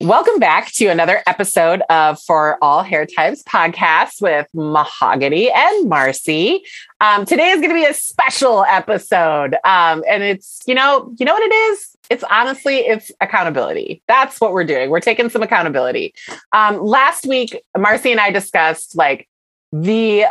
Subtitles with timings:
[0.00, 6.64] Welcome back to another episode of For All Hair Types podcast with Mahogany and Marcy.
[7.00, 11.26] Um, today is going to be a special episode, um, and it's you know you
[11.26, 11.96] know what it is.
[12.10, 14.02] It's honestly it's accountability.
[14.08, 14.90] That's what we're doing.
[14.90, 16.14] We're taking some accountability.
[16.52, 19.28] Um, last week, Marcy and I discussed like
[19.72, 20.24] the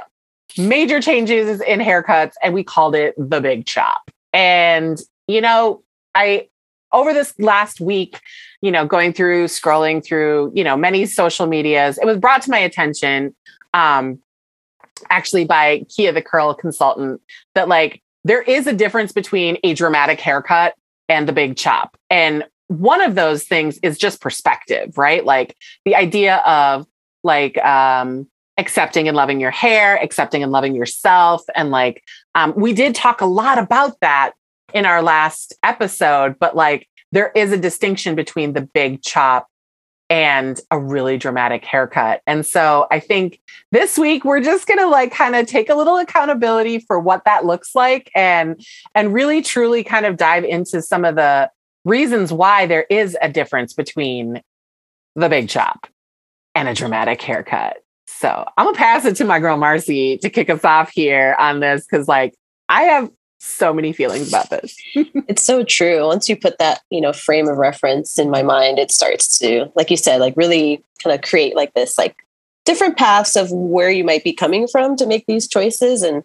[0.57, 4.11] major changes in haircuts, and we called it the big chop.
[4.33, 5.83] And you know,
[6.15, 6.47] I
[6.91, 8.19] over this last week,
[8.61, 12.51] you know, going through, scrolling through, you know, many social medias, it was brought to
[12.51, 13.35] my attention,
[13.73, 14.19] um,
[15.09, 17.21] actually by Kia the Curl consultant,
[17.55, 20.75] that like there is a difference between a dramatic haircut
[21.09, 21.97] and the big chop.
[22.09, 25.25] And one of those things is just perspective, right?
[25.25, 26.87] Like the idea of
[27.23, 31.43] like um accepting and loving your hair, accepting and loving yourself.
[31.55, 32.03] And like
[32.35, 34.33] um, we did talk a lot about that
[34.73, 39.47] in our last episode, but like there is a distinction between the big chop
[40.11, 42.21] and a really dramatic haircut.
[42.27, 43.39] And so I think
[43.71, 47.23] this week we're just going to like kind of take a little accountability for what
[47.23, 48.61] that looks like and
[48.93, 51.49] and really truly kind of dive into some of the
[51.85, 54.41] reasons why there is a difference between
[55.15, 55.87] the big chop
[56.55, 57.77] and a dramatic haircut.
[58.05, 61.61] So I'm gonna pass it to my girl Marcy to kick us off here on
[61.61, 62.35] this because like
[62.67, 63.09] I have
[63.41, 64.77] so many feelings about this.
[65.27, 66.05] it's so true.
[66.05, 69.71] Once you put that, you know, frame of reference in my mind, it starts to,
[69.75, 72.15] like you said, like really kind of create like this, like
[72.65, 76.03] different paths of where you might be coming from to make these choices.
[76.03, 76.23] And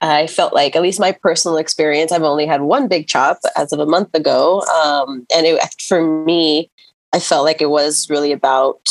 [0.00, 3.72] I felt like, at least my personal experience, I've only had one big chop as
[3.72, 4.62] of a month ago.
[4.62, 6.70] Um, and it, for me,
[7.12, 8.88] I felt like it was really about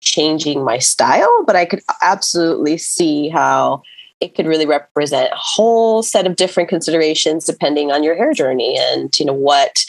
[0.00, 3.82] changing my style, but I could absolutely see how
[4.20, 8.76] it could really represent a whole set of different considerations depending on your hair journey
[8.78, 9.84] and you know what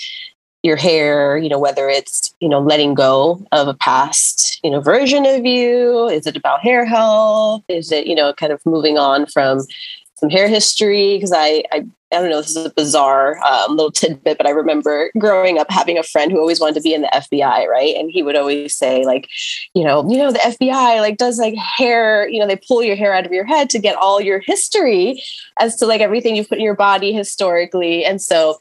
[0.63, 4.81] your hair you know whether it's you know letting go of a past you know
[4.81, 8.97] version of you is it about hair health is it you know kind of moving
[8.97, 9.59] on from
[10.20, 13.91] some hair history because I, I I don't know, this is a bizarre um, little
[13.91, 17.02] tidbit, but I remember growing up having a friend who always wanted to be in
[17.02, 17.96] the FBI, right?
[17.96, 19.30] And he would always say, like,
[19.75, 22.96] you know, you know, the FBI like does like hair, you know, they pull your
[22.96, 25.22] hair out of your head to get all your history
[25.59, 28.03] as to like everything you've put in your body historically.
[28.03, 28.59] And so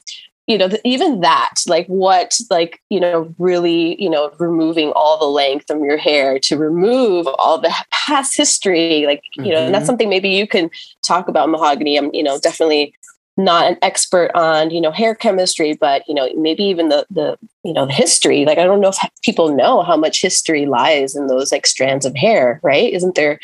[0.49, 5.25] you know even that like what like you know really you know removing all the
[5.25, 9.51] length from your hair to remove all the past history like you mm-hmm.
[9.51, 9.87] know and that's mm-hmm.
[9.87, 10.69] something maybe you can
[11.03, 12.93] talk about mahogany i'm you know definitely
[13.37, 17.37] not an expert on you know hair chemistry but you know maybe even the the
[17.63, 21.15] you know the history like i don't know if people know how much history lies
[21.15, 23.39] in those like strands of hair right isn't there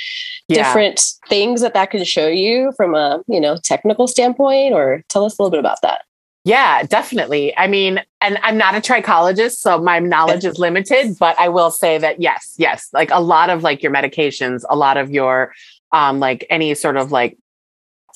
[0.48, 0.58] yeah.
[0.58, 5.24] different things that that can show you from a you know technical standpoint or tell
[5.24, 6.02] us a little bit about that
[6.46, 7.58] yeah, definitely.
[7.58, 11.72] I mean, and I'm not a trichologist, so my knowledge is limited, but I will
[11.72, 15.54] say that yes, yes, like a lot of like your medications, a lot of your
[15.92, 17.36] um like any sort of like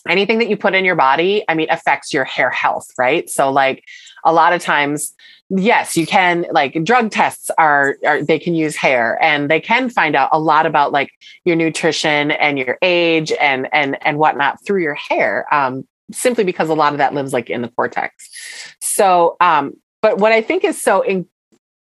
[0.07, 3.27] anything that you put in your body, I mean, affects your hair health, right?
[3.27, 3.83] So like
[4.23, 5.13] a lot of times
[5.49, 9.89] yes you can like drug tests are, are they can use hair and they can
[9.89, 11.09] find out a lot about like
[11.43, 16.69] your nutrition and your age and and and whatnot through your hair um simply because
[16.69, 18.29] a lot of that lives like in the cortex.
[18.81, 21.27] So, um, but what I think is so in-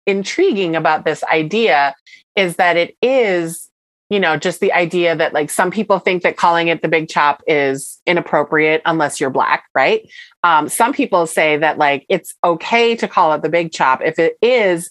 [0.05, 1.95] intriguing about this idea
[2.35, 3.69] is that it is,
[4.09, 7.09] you know, just the idea that like some people think that calling it the big
[7.09, 10.09] chop is inappropriate unless you're black, right?
[10.43, 14.17] Um, some people say that like it's okay to call it the big chop if
[14.17, 14.89] it is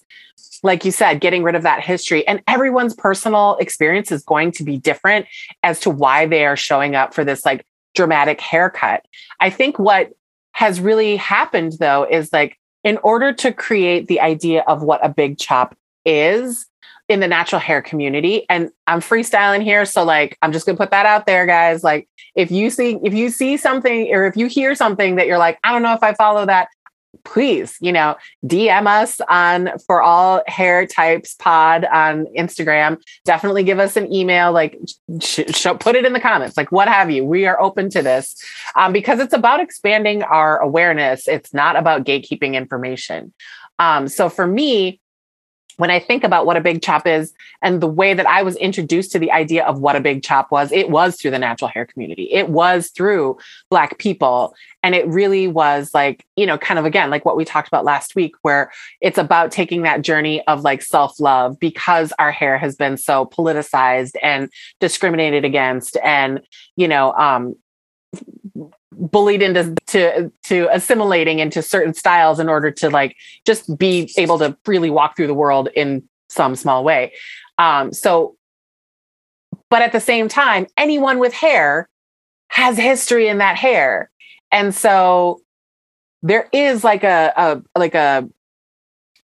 [0.62, 2.26] like you said, getting rid of that history.
[2.26, 5.26] And everyone's personal experience is going to be different
[5.62, 7.64] as to why they are showing up for this like
[7.96, 9.04] dramatic haircut.
[9.40, 10.12] I think what
[10.52, 15.08] has really happened though is like, in order to create the idea of what a
[15.08, 16.66] big chop is
[17.08, 19.84] in the natural hair community, and I'm freestyling here.
[19.84, 21.82] So like, I'm just gonna put that out there, guys.
[21.82, 25.38] Like, if you see, if you see something or if you hear something that you're
[25.38, 26.68] like, I don't know if I follow that,
[27.24, 33.00] please, you know, DM us on for all hair types pod on Instagram.
[33.24, 34.78] Definitely give us an email, like
[35.20, 37.24] sh- sh- put it in the comments, like what have you.
[37.24, 38.36] We are open to this
[38.74, 41.28] um, because it's about expanding our awareness.
[41.28, 43.32] It's not about gatekeeping information.
[43.78, 45.00] Um, so for me,
[45.76, 47.32] when I think about what a big chop is
[47.62, 50.50] and the way that I was introduced to the idea of what a big chop
[50.50, 52.30] was, it was through the natural hair community.
[52.32, 53.38] It was through
[53.70, 54.54] Black people.
[54.82, 57.84] And it really was like, you know, kind of again, like what we talked about
[57.84, 62.56] last week, where it's about taking that journey of like self love because our hair
[62.56, 64.50] has been so politicized and
[64.80, 66.40] discriminated against and,
[66.76, 67.56] you know, um,
[68.96, 74.38] bullied into to to assimilating into certain styles in order to like just be able
[74.38, 77.12] to freely walk through the world in some small way.
[77.58, 78.36] Um, so,
[79.70, 81.88] but at the same time, anyone with hair
[82.48, 84.10] has history in that hair,
[84.50, 85.40] and so
[86.22, 88.28] there is like a, a like a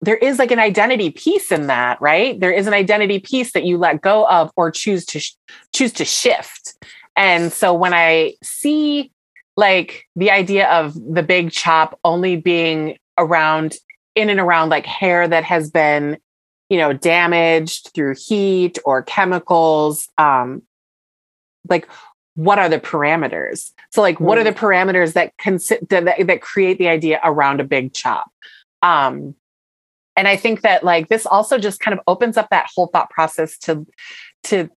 [0.01, 2.39] there is like an identity piece in that, right?
[2.39, 5.35] There is an identity piece that you let go of or choose to sh-
[5.73, 6.73] choose to shift.
[7.15, 9.11] And so when I see
[9.57, 13.75] like the idea of the big chop only being around
[14.15, 16.17] in and around like hair that has been
[16.69, 20.61] you know damaged through heat or chemicals um
[21.69, 21.87] like
[22.35, 23.71] what are the parameters?
[23.91, 27.65] So like what are the parameters that consi- that, that create the idea around a
[27.65, 28.31] big chop?
[28.81, 29.35] Um
[30.15, 33.09] and i think that like this also just kind of opens up that whole thought
[33.09, 33.85] process to
[34.43, 34.69] to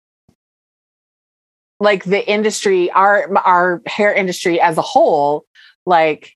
[1.83, 5.45] like the industry our our hair industry as a whole
[5.85, 6.31] like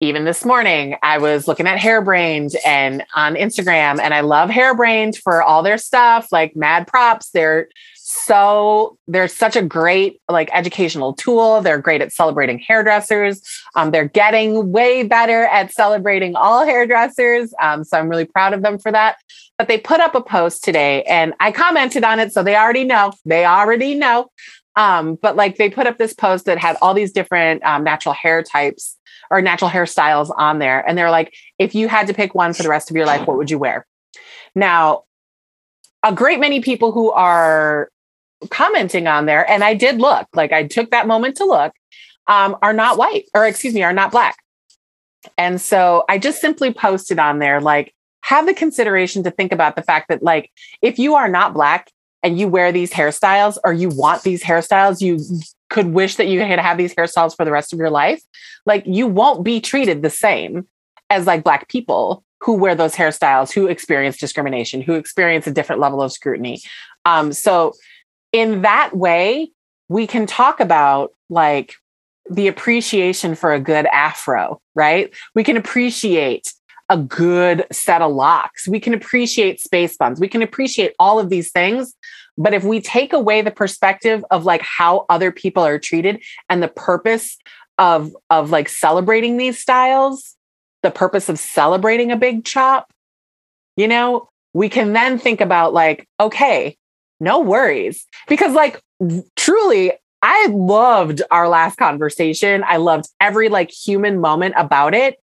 [0.00, 5.16] even this morning i was looking at hairbrained and on instagram and i love hairbrained
[5.18, 7.68] for all their stuff like mad props they're
[8.10, 11.60] so they're such a great like educational tool.
[11.60, 13.42] They're great at celebrating hairdressers.
[13.74, 17.52] Um, they're getting way better at celebrating all hairdressers.
[17.60, 19.18] Um, so i'm really proud of them for that.
[19.58, 22.84] But they put up a post today and i commented on it so they already
[22.84, 23.12] know.
[23.26, 24.30] They already know.
[24.74, 28.14] Um, but like they put up this post that had all these different um, natural
[28.14, 28.96] hair types
[29.30, 32.62] or natural hairstyles on there and they're like if you had to pick one for
[32.62, 33.86] the rest of your life what would you wear?
[34.54, 35.02] Now
[36.02, 37.90] a great many people who are
[38.50, 41.72] commenting on there, and I did look, like I took that moment to look,
[42.26, 44.36] um, are not white, or excuse me, are not black.
[45.36, 49.76] And so I just simply posted on there, like, have the consideration to think about
[49.76, 50.50] the fact that, like,
[50.82, 51.90] if you are not black
[52.22, 55.18] and you wear these hairstyles or you want these hairstyles, you
[55.70, 58.22] could wish that you could have these hairstyles for the rest of your life,
[58.66, 60.66] like, you won't be treated the same
[61.10, 65.80] as like black people who wear those hairstyles, who experience discrimination, who experience a different
[65.80, 66.60] level of scrutiny.
[67.04, 67.72] Um, so
[68.32, 69.50] in that way,
[69.88, 71.74] we can talk about like
[72.30, 75.14] the appreciation for a good afro, right?
[75.34, 76.52] We can appreciate
[76.90, 78.66] a good set of locks.
[78.66, 80.20] We can appreciate space buns.
[80.20, 81.94] We can appreciate all of these things.
[82.36, 86.62] But if we take away the perspective of like how other people are treated and
[86.62, 87.36] the purpose
[87.78, 90.36] of of like celebrating these styles,
[90.82, 92.92] the purpose of celebrating a big chop,
[93.76, 96.77] you know, we can then think about like, okay,
[97.20, 98.06] no worries.
[98.28, 98.82] Because, like,
[99.36, 99.92] truly,
[100.22, 102.64] I loved our last conversation.
[102.66, 105.18] I loved every like human moment about it.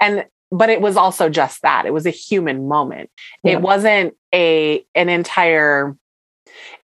[0.00, 1.86] And but it was also just that.
[1.86, 3.10] It was a human moment.
[3.44, 3.52] Yeah.
[3.52, 5.96] It wasn't a an entire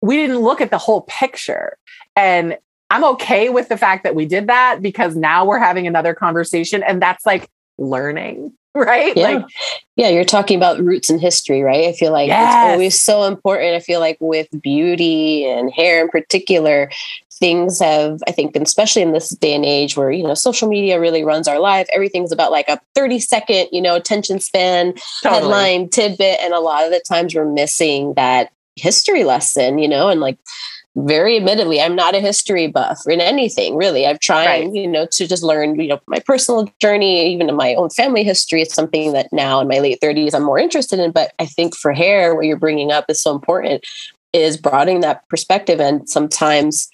[0.03, 1.77] we didn't look at the whole picture.
[2.17, 2.57] And
[2.89, 6.83] I'm okay with the fact that we did that because now we're having another conversation
[6.83, 7.49] and that's like
[7.79, 8.53] learning.
[8.75, 9.17] right?
[9.17, 9.29] Yeah.
[9.29, 9.47] Like,
[9.97, 11.89] yeah, you're talking about roots and history, right?
[11.89, 12.49] I feel like yes.
[12.49, 13.75] it's always so important.
[13.75, 16.89] I feel like with beauty and hair in particular,
[17.41, 21.01] things have, I think, especially in this day and age where, you know, social media
[21.01, 25.41] really runs our life, everything's about like a 30 second, you know, attention span, totally.
[25.41, 26.39] headline, tidbit.
[26.41, 30.39] And a lot of the times we're missing that history lesson, you know, and like
[30.97, 34.07] very admittedly, I'm not a history buff in anything really.
[34.07, 34.75] I've tried, right.
[34.75, 38.25] you know, to just learn, you know, my personal journey, even in my own family
[38.25, 38.63] history.
[38.63, 41.13] It's something that now in my late 30s, I'm more interested in.
[41.13, 43.85] But I think for hair, what you're bringing up is so important
[44.33, 45.81] is broadening that perspective.
[45.81, 46.89] And sometimes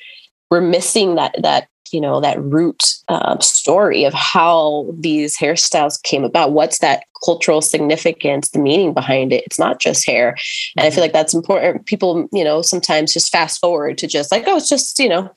[0.50, 6.24] we're missing that, that you know that root uh, story of how these hairstyles came
[6.24, 6.52] about.
[6.52, 9.44] What's that cultural significance the meaning behind it?
[9.46, 10.36] It's not just hair.
[10.76, 11.00] And i feel mm-hmm.
[11.02, 11.86] like that's important.
[11.86, 15.30] People you know sometimes just fast forward to just like oh it's just you know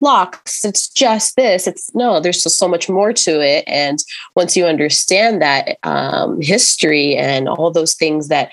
[0.00, 0.64] locks.
[0.64, 1.66] It's just this.
[1.66, 3.64] It's no there's just so much more to it.
[3.66, 3.98] And
[4.34, 8.50] once you understand that um, history and all those things that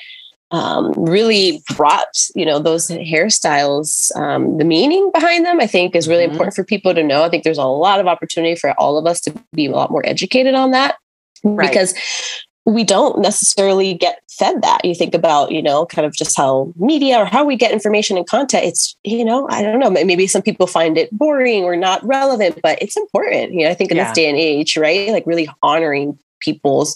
[0.52, 6.08] um, really brought you know those hairstyles um, the meaning behind them i think is
[6.08, 6.32] really mm-hmm.
[6.32, 9.06] important for people to know i think there's a lot of opportunity for all of
[9.06, 10.98] us to be a lot more educated on that
[11.44, 11.70] right.
[11.70, 11.94] because
[12.66, 16.72] we don't necessarily get fed that you think about you know kind of just how
[16.76, 20.28] media or how we get information and content it's you know i don't know maybe
[20.28, 23.92] some people find it boring or not relevant but it's important you know i think
[23.92, 24.06] in yeah.
[24.06, 26.96] this day and age right like really honoring people's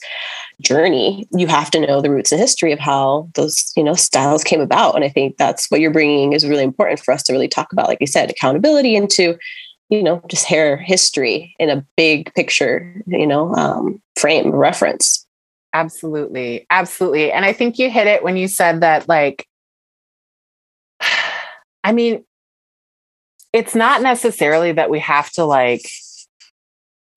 [0.62, 4.44] journey you have to know the roots and history of how those you know styles
[4.44, 4.96] came about.
[4.96, 7.72] And i think that's what you're bringing is really important for us to really talk
[7.72, 9.38] about like you said accountability into
[9.90, 15.26] you know just hair history in a big picture you know um, frame reference.
[15.74, 16.66] Absolutely.
[16.70, 17.32] Absolutely.
[17.32, 19.48] And i think you hit it when you said that like
[21.84, 22.24] i mean
[23.54, 25.82] it's not necessarily that we have to like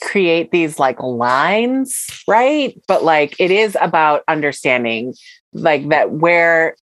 [0.05, 2.81] create these like lines, right?
[2.87, 5.15] But like it is about understanding
[5.53, 6.77] like that where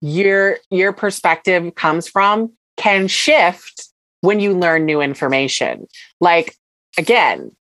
[0.00, 3.88] your your perspective comes from can shift
[4.22, 5.86] when you learn new information.
[6.20, 6.56] Like
[6.98, 7.54] again,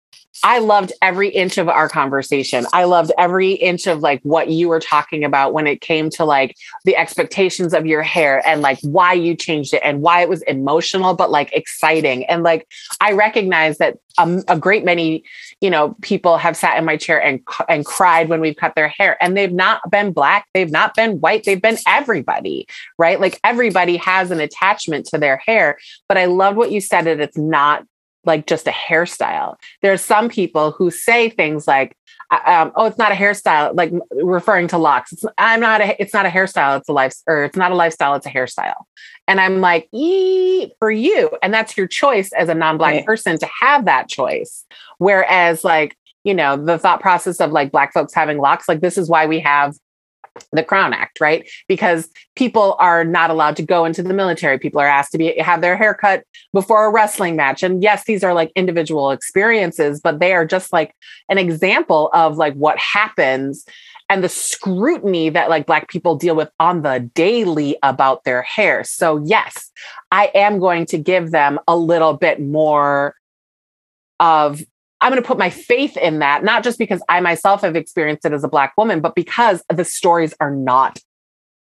[0.42, 2.66] I loved every inch of our conversation.
[2.72, 6.24] I loved every inch of like what you were talking about when it came to
[6.24, 10.28] like the expectations of your hair and like why you changed it and why it
[10.28, 12.24] was emotional, but like exciting.
[12.26, 12.66] And like
[13.00, 15.24] I recognize that um, a great many,
[15.60, 18.88] you know, people have sat in my chair and and cried when we've cut their
[18.88, 22.66] hair, and they've not been black, they've not been white, they've been everybody,
[22.98, 23.20] right?
[23.20, 25.78] Like everybody has an attachment to their hair.
[26.08, 27.84] But I love what you said that it's not
[28.24, 29.56] like just a hairstyle.
[29.82, 31.96] There's some people who say things like,
[32.30, 35.12] uh, um, "Oh, it's not a hairstyle," like referring to locks.
[35.12, 36.00] It's, I'm not a.
[36.00, 36.78] It's not a hairstyle.
[36.78, 38.14] It's a life, or it's not a lifestyle.
[38.14, 38.84] It's a hairstyle.
[39.26, 43.06] And I'm like, "Ee, for you," and that's your choice as a non-black right.
[43.06, 44.64] person to have that choice.
[44.98, 48.98] Whereas, like, you know, the thought process of like black folks having locks, like this
[48.98, 49.76] is why we have
[50.52, 51.48] the Crown Act, right?
[51.68, 54.58] Because people are not allowed to go into the military.
[54.58, 57.62] People are asked to be have their hair cut before a wrestling match.
[57.62, 60.94] And yes, these are like individual experiences, but they are just like
[61.28, 63.64] an example of like what happens
[64.08, 68.82] and the scrutiny that like black people deal with on the daily about their hair.
[68.82, 69.70] So yes,
[70.10, 73.14] I am going to give them a little bit more
[74.18, 74.62] of
[75.00, 78.24] I'm going to put my faith in that, not just because I myself have experienced
[78.24, 80.98] it as a Black woman, but because the stories are not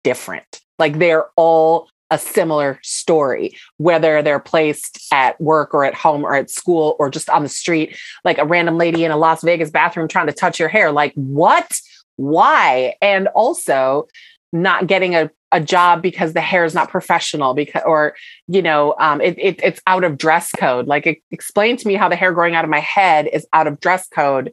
[0.05, 0.61] different.
[0.79, 6.35] Like they're all a similar story, whether they're placed at work or at home or
[6.35, 9.71] at school or just on the street, like a random lady in a Las Vegas
[9.71, 10.93] bathroom trying to touch your hair.
[10.93, 11.81] Like, what?
[12.15, 12.95] Why?
[13.03, 14.07] And also,
[14.53, 18.15] not getting a, a job because the hair is not professional because or
[18.47, 20.87] you know um, it, it, it's out of dress code.
[20.87, 23.67] Like it, explain to me how the hair growing out of my head is out
[23.67, 24.53] of dress code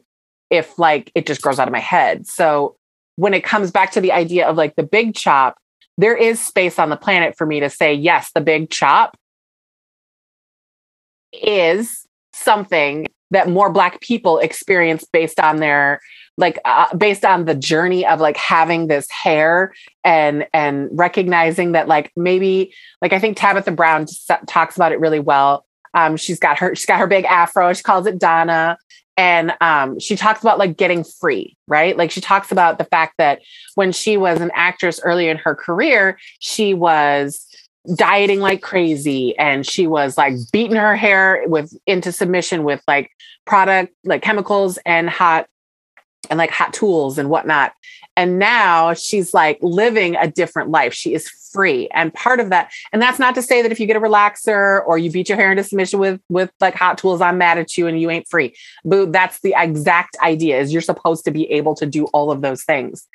[0.50, 2.26] if like it just grows out of my head.
[2.26, 2.76] So
[3.16, 5.58] when it comes back to the idea of like the big chop
[5.96, 9.16] there is space on the planet for me to say yes the big chop
[11.32, 16.00] is something that more black people experience based on their
[16.36, 21.88] like uh, based on the journey of like having this hair and and recognizing that
[21.88, 24.06] like maybe like I think Tabitha Brown
[24.46, 25.64] talks about it really well.
[25.94, 27.72] Um, she's got her she's got her big afro.
[27.72, 28.78] She calls it Donna,
[29.16, 31.96] and um, she talks about like getting free, right?
[31.96, 33.40] Like she talks about the fact that
[33.76, 37.46] when she was an actress early in her career, she was
[37.94, 43.10] dieting like crazy and she was like beating her hair with into submission with like
[43.44, 45.46] product like chemicals and hot
[46.26, 47.72] and like hot tools and whatnot.
[48.16, 50.94] And now she's like living a different life.
[50.94, 51.88] She is free.
[51.88, 54.86] And part of that, and that's not to say that if you get a relaxer
[54.86, 57.76] or you beat your hair into submission with with like hot tools, I'm mad at
[57.76, 58.54] you and you ain't free.
[58.84, 62.40] But that's the exact idea is you're supposed to be able to do all of
[62.40, 63.06] those things.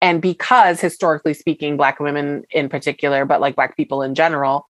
[0.00, 4.68] And because historically speaking, black women in particular, but like black people in general,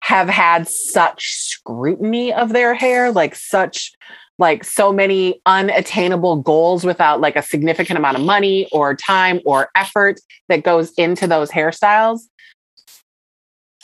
[0.00, 3.92] have had such scrutiny of their hair, like such
[4.38, 9.68] like so many unattainable goals without like a significant amount of money or time or
[9.74, 12.20] effort that goes into those hairstyles.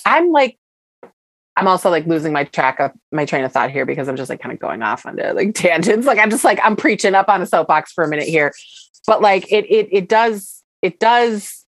[0.06, 0.58] I'm like,
[1.56, 4.28] I'm also like losing my track of my train of thought here because I'm just
[4.28, 6.06] like kind of going off onto like tangents.
[6.06, 8.52] Like I'm just like I'm preaching up on a soapbox for a minute here.
[9.06, 11.64] But like it it it does it does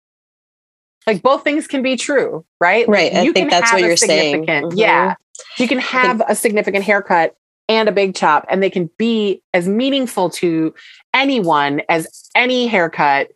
[1.07, 2.89] like both things can be true, right?
[2.89, 3.13] Right.
[3.13, 4.47] Like, I think that's what you're saying.
[4.47, 4.77] Mm-hmm.
[4.77, 5.17] Yeah.
[5.59, 7.35] You can have a significant haircut
[7.69, 10.75] and a big chop, and they can be as meaningful to
[11.13, 13.29] anyone as any haircut.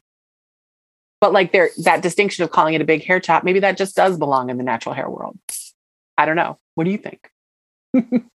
[1.21, 3.97] But like there, that distinction of calling it a big hair chop, maybe that just
[3.97, 5.37] does belong in the natural hair world.
[6.17, 6.59] I don't know.
[6.75, 7.31] What do you think?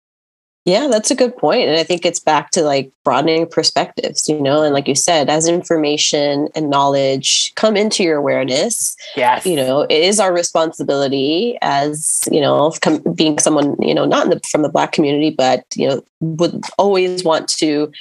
[0.72, 1.68] Yeah, that's a good point.
[1.68, 5.30] And I think it's back to like broadening perspectives, you know, and like you said,
[5.30, 9.46] as information and knowledge come into your awareness, yes.
[9.46, 14.30] you know, it is our responsibility as, you know, com- being someone, you know, not
[14.30, 17.92] the, from the Black community, but, you know, would always want to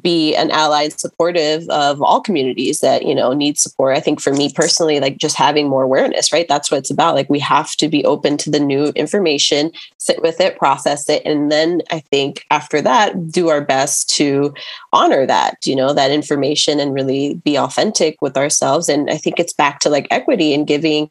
[0.00, 4.20] be an ally and supportive of all communities that you know need support i think
[4.20, 7.38] for me personally like just having more awareness right that's what it's about like we
[7.38, 11.82] have to be open to the new information sit with it process it and then
[11.90, 12.19] i think
[12.50, 14.52] after that do our best to
[14.92, 18.88] honor that you know that information and really be authentic with ourselves.
[18.88, 21.10] And i think it's back to like equity and giving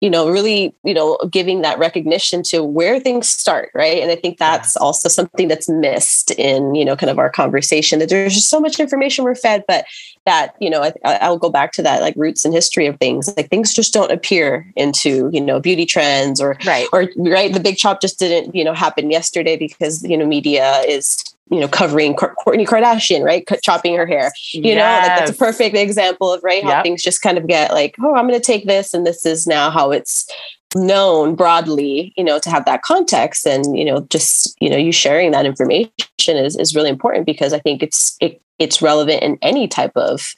[0.00, 4.02] you know really you know giving that recognition to where things start right?
[4.02, 7.98] And i think that's also something that's missed in you know kind of our conversation
[7.98, 9.84] that there's just so much information we're fed but
[10.26, 13.34] that you know I, i'll go back to that like roots and history of things.
[13.36, 16.86] Like things just don't appear into you know beauty trends or right.
[16.92, 17.52] or right?
[17.52, 21.60] The big chop just didn't you know happen yesterday because you know media is you
[21.60, 23.46] know, covering Kourtney Kardashian, right?
[23.62, 24.32] chopping her hair.
[24.52, 24.76] You yes.
[24.76, 26.82] know, like that's a perfect example of right how yep.
[26.82, 29.46] things just kind of get like, oh, I'm going to take this, and this is
[29.46, 30.30] now how it's
[30.74, 32.12] known broadly.
[32.16, 35.46] You know, to have that context, and you know, just you know, you sharing that
[35.46, 35.90] information
[36.26, 40.34] is is really important because I think it's it it's relevant in any type of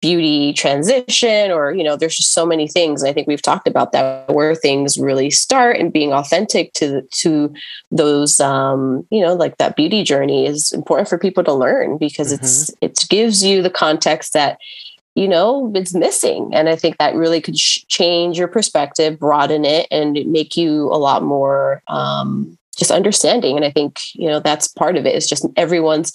[0.00, 3.90] beauty transition or you know there's just so many things i think we've talked about
[3.90, 7.52] that where things really start and being authentic to to
[7.90, 12.32] those um you know like that beauty journey is important for people to learn because
[12.32, 12.44] mm-hmm.
[12.44, 14.58] it's it gives you the context that
[15.16, 19.64] you know it's missing and i think that really could sh- change your perspective broaden
[19.64, 24.38] it and make you a lot more um just understanding and i think you know
[24.38, 26.12] that's part of it is just everyone's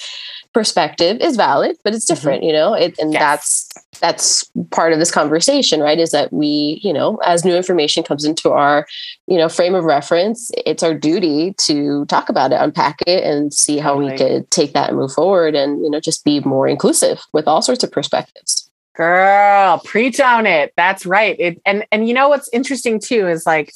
[0.54, 2.16] perspective is valid, but it's mm-hmm.
[2.16, 2.48] different, mm-hmm.
[2.48, 3.22] you know, it, and yes.
[3.22, 3.70] that's,
[4.00, 6.00] that's part of this conversation, right?
[6.00, 8.86] Is that we, you know, as new information comes into our,
[9.28, 13.54] you know, frame of reference, it's our duty to talk about it, unpack it and
[13.54, 16.68] see how we could take that and move forward and, you know, just be more
[16.68, 18.70] inclusive with all sorts of perspectives.
[18.96, 20.72] Girl, preach on it.
[20.78, 21.36] That's right.
[21.40, 23.74] It, and, and you know, what's interesting too, is like,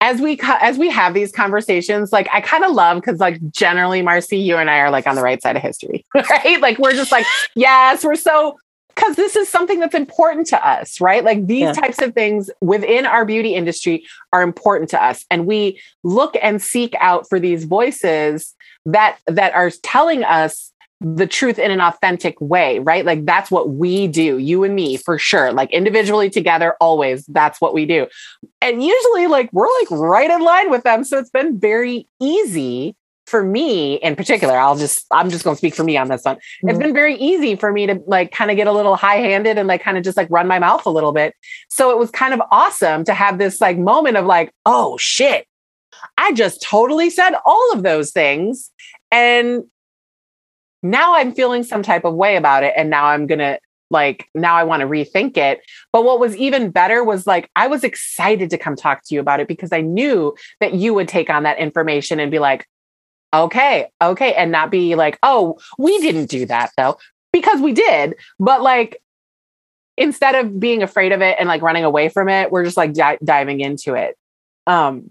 [0.00, 4.02] as we as we have these conversations, like I kind of love because like generally,
[4.02, 6.60] Marcy, you and I are like on the right side of history, right?
[6.60, 8.56] Like we're just like, yes, we're so
[8.94, 11.24] because this is something that's important to us, right?
[11.24, 11.72] Like these yeah.
[11.72, 16.62] types of things within our beauty industry are important to us, and we look and
[16.62, 18.54] seek out for these voices
[18.86, 23.04] that that are telling us the truth in an authentic way, right?
[23.04, 25.52] Like that's what we do, you and me for sure.
[25.52, 28.08] Like individually together, always, that's what we do.
[28.60, 31.04] And usually, like, we're like right in line with them.
[31.04, 34.56] So it's been very easy for me in particular.
[34.56, 36.36] I'll just, I'm just going to speak for me on this one.
[36.36, 36.68] Mm-hmm.
[36.70, 39.58] It's been very easy for me to like kind of get a little high handed
[39.58, 41.34] and like kind of just like run my mouth a little bit.
[41.68, 45.46] So it was kind of awesome to have this like moment of like, oh shit,
[46.16, 48.70] I just totally said all of those things.
[49.12, 49.64] And
[50.82, 52.74] now I'm feeling some type of way about it.
[52.76, 53.58] And now I'm going to
[53.90, 55.60] like, now I want to rethink it.
[55.92, 59.20] But what was even better was like, I was excited to come talk to you
[59.20, 62.66] about it because I knew that you would take on that information and be like,
[63.34, 64.34] okay, okay.
[64.34, 66.98] And not be like, oh, we didn't do that though,
[67.32, 68.14] because we did.
[68.38, 69.00] But like,
[69.96, 72.92] instead of being afraid of it and like running away from it, we're just like
[72.92, 74.16] di- diving into it.
[74.66, 75.10] Um,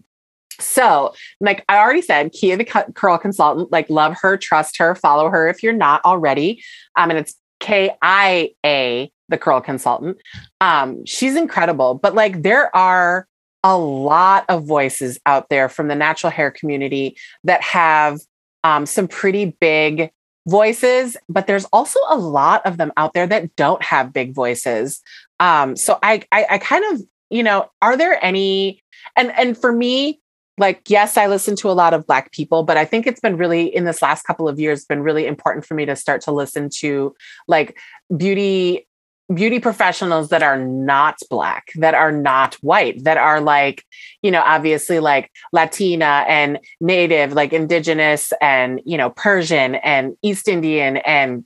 [0.60, 5.30] so, like I already said, Kia the curl consultant, like love her, trust her, follow
[5.30, 6.64] her if you're not already.
[6.96, 10.18] Um, and it's K I A the curl consultant.
[10.62, 13.28] Um, she's incredible, but like there are
[13.64, 18.20] a lot of voices out there from the natural hair community that have
[18.64, 20.12] um, some pretty big
[20.48, 25.02] voices, but there's also a lot of them out there that don't have big voices.
[25.40, 28.82] Um, so I, I, I kind of, you know, are there any?
[29.18, 30.22] And and for me,
[30.58, 33.38] like yes i listen to a lot of black people but i think it's been
[33.38, 36.32] really in this last couple of years been really important for me to start to
[36.32, 37.16] listen to
[37.48, 37.78] like
[38.16, 38.88] beauty
[39.34, 43.84] beauty professionals that are not black that are not white that are like
[44.22, 50.48] you know obviously like latina and native like indigenous and you know persian and east
[50.48, 51.46] indian and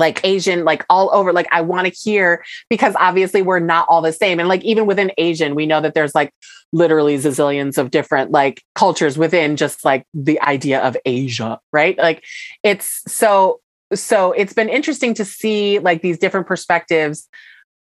[0.00, 1.32] like Asian, like all over.
[1.32, 4.40] Like, I want to hear because obviously we're not all the same.
[4.40, 6.34] And like, even within Asian, we know that there's like
[6.72, 11.96] literally zillions of different like cultures within just like the idea of Asia, right?
[11.98, 12.24] Like,
[12.64, 13.60] it's so,
[13.94, 17.28] so it's been interesting to see like these different perspectives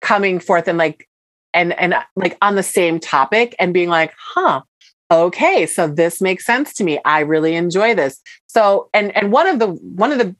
[0.00, 1.06] coming forth and like,
[1.52, 4.62] and, and like on the same topic and being like, huh,
[5.12, 9.48] okay so this makes sense to me i really enjoy this so and and one
[9.48, 10.36] of the one of the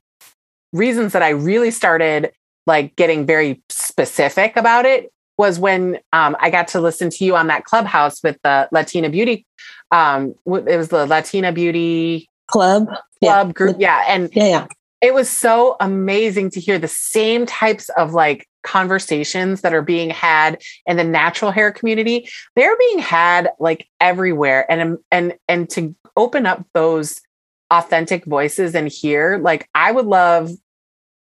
[0.73, 2.33] reasons that I really started
[2.67, 7.35] like getting very specific about it was when um, I got to listen to you
[7.35, 9.47] on that clubhouse with the Latina Beauty.
[9.91, 12.89] Um, it was the Latina Beauty Club
[13.23, 13.53] Club yeah.
[13.53, 14.67] group, yeah, and yeah, yeah.
[15.01, 20.11] It was so amazing to hear the same types of like conversations that are being
[20.11, 22.29] had in the natural hair community.
[22.55, 27.21] They're being had like everywhere, and and and to open up those
[27.71, 30.51] authentic voices and hear like i would love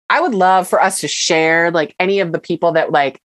[0.08, 3.20] i would love for us to share like any of the people that like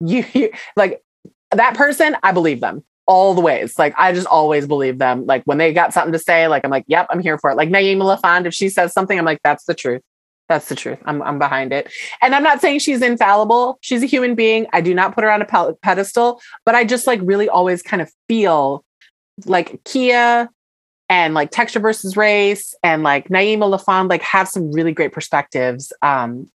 [0.00, 1.02] you, you like
[1.50, 5.42] that person i believe them all the ways like i just always believe them like
[5.44, 7.68] when they got something to say like i'm like yep i'm here for it like
[7.68, 10.02] Naeemah LaFond if she says something i'm like that's the truth
[10.48, 10.98] That's the truth.
[11.06, 11.90] I'm, I'm behind it.
[12.20, 13.78] And I'm not saying she's infallible.
[13.80, 14.66] She's a human being.
[14.72, 18.02] I do not put her on a pedestal, but I just like really always kind
[18.02, 18.84] of feel
[19.46, 20.50] like Kia
[21.12, 25.92] and like texture versus race and like Naeemah LaFond like have some really great perspectives.
[26.00, 26.50] Um,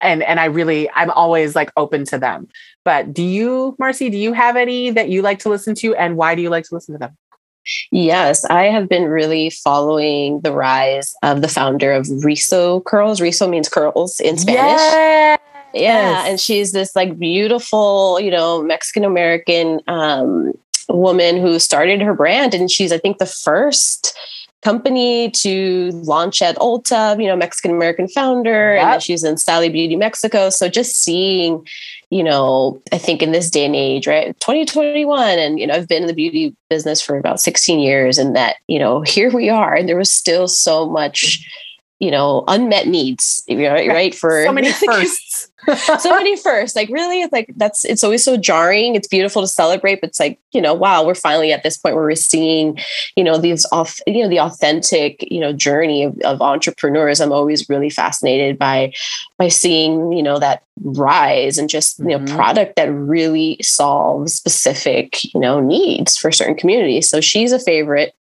[0.00, 2.48] and and I really I'm always like open to them.
[2.84, 6.16] But do you, Marcy, do you have any that you like to listen to and
[6.16, 7.16] why do you like to listen to them?
[7.92, 13.20] Yes, I have been really following the rise of the founder of Rizos Curls.
[13.20, 14.80] Riso means curls in Spanish.
[14.80, 15.40] Yes.
[15.72, 20.52] Yeah, and she's this like beautiful, you know, Mexican American um,
[20.96, 24.16] woman who started her brand, and she's I think the first
[24.62, 28.84] company to launch at Ulta, you know, Mexican American founder, yep.
[28.84, 30.50] and she's in Sally Beauty Mexico.
[30.50, 31.66] So just seeing,
[32.10, 35.88] you know, I think in this day and age, right, 2021, and you know, I've
[35.88, 39.48] been in the beauty business for about 16 years, and that, you know, here we
[39.48, 41.46] are, and there was still so much
[42.00, 44.14] you know unmet needs right, right.
[44.14, 45.52] for so many firsts
[45.98, 49.48] so many firsts like really it's like that's it's always so jarring it's beautiful to
[49.48, 52.78] celebrate but it's like you know wow we're finally at this point where we're seeing
[53.16, 57.20] you know these off you know the authentic you know journey of, of entrepreneurs.
[57.20, 58.92] I'm always really fascinated by
[59.38, 62.34] by seeing you know that rise and just you know mm-hmm.
[62.34, 67.08] product that really solves specific you know needs for certain communities.
[67.08, 68.14] So she's a favorite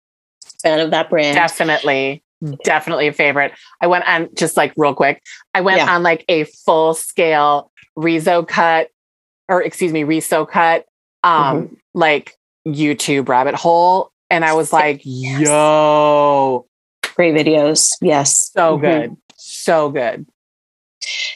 [0.61, 1.35] fan of that brand.
[1.35, 2.21] Definitely
[2.63, 3.53] definitely a favorite.
[3.81, 5.21] I went on just like real quick.
[5.53, 5.93] I went yeah.
[5.93, 8.89] on like a full scale Rizo cut,
[9.47, 10.85] or excuse me, Rizo cut,
[11.23, 11.73] um, mm-hmm.
[11.93, 15.41] like YouTube rabbit hole, and I was like, yes.
[15.41, 16.65] "Yo,
[17.15, 17.95] great videos!
[18.01, 18.85] Yes, so mm-hmm.
[18.85, 20.25] good, so good."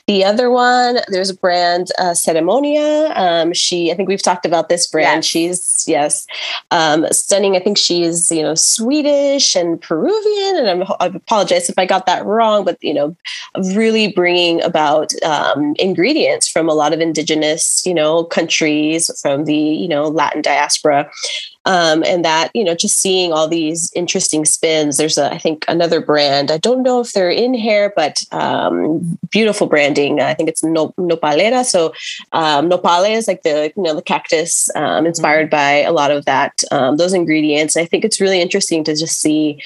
[0.07, 3.15] The other one, there's a brand, uh, Ceremonia.
[3.15, 5.17] Um, she, I think we've talked about this brand.
[5.17, 5.25] Yes.
[5.25, 6.27] She's yes,
[6.71, 7.55] um, stunning.
[7.55, 12.05] I think she's you know Swedish and Peruvian, and I'm, I apologize if I got
[12.05, 13.15] that wrong, but you know,
[13.75, 19.55] really bringing about um, ingredients from a lot of indigenous you know countries from the
[19.55, 21.09] you know Latin diaspora
[21.65, 25.65] um, and that you know just seeing all these interesting spins there's a i think
[25.67, 26.51] another brand.
[26.51, 30.21] I don't know if they're in hair but um, beautiful branding.
[30.21, 31.65] I think it's no, nopalera.
[31.65, 31.93] So
[32.31, 35.83] um, nopales is like the you know the cactus um, inspired mm-hmm.
[35.83, 37.75] by a lot of that um, those ingredients.
[37.75, 39.61] I think it's really interesting to just see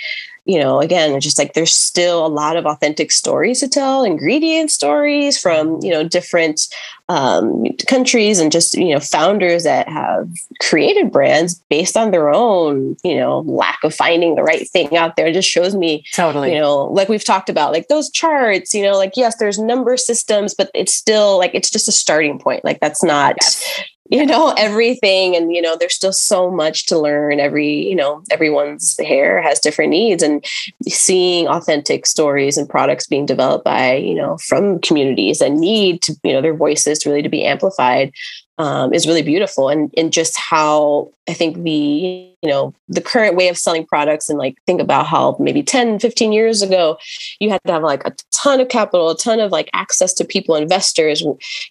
[0.47, 4.71] you know, again, just like there's still a lot of authentic stories to tell, ingredient
[4.71, 6.67] stories from, you know, different
[7.09, 10.29] um, countries and just, you know, founders that have
[10.61, 15.17] created brands based on their own, you know, lack of finding the right thing out
[15.17, 15.27] there.
[15.27, 18.83] It just shows me, totally, you know, like we've talked about, like those charts, you
[18.83, 22.63] know, like, yes, there's number systems, but it's still like, it's just a starting point.
[22.63, 26.99] Like, that's not, yes you know everything and you know there's still so much to
[26.99, 27.39] learn.
[27.39, 30.43] Every you know everyone's hair has different needs and
[30.87, 36.15] seeing authentic stories and products being developed by you know from communities that need to
[36.23, 38.11] you know their voices really to be amplified
[38.57, 39.69] um, is really beautiful.
[39.69, 44.29] And and just how I think the you know the current way of selling products
[44.29, 46.97] and like think about how maybe 10 15 years ago
[47.39, 50.23] you had to have like a ton of capital a ton of like access to
[50.23, 51.21] people investors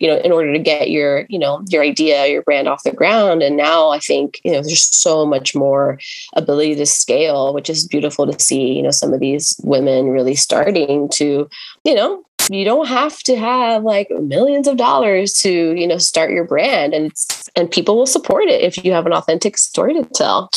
[0.00, 2.92] you know in order to get your you know your idea your brand off the
[2.92, 3.42] ground.
[3.42, 5.98] And now I think you know there's so much more
[6.34, 10.34] ability to scale which is beautiful to see you know some of these women really
[10.34, 11.48] starting to
[11.84, 16.30] you know you don't have to have like millions of dollars to you know start
[16.30, 17.12] your brand and
[17.54, 20.50] and people will support it if you have an authentic story to tell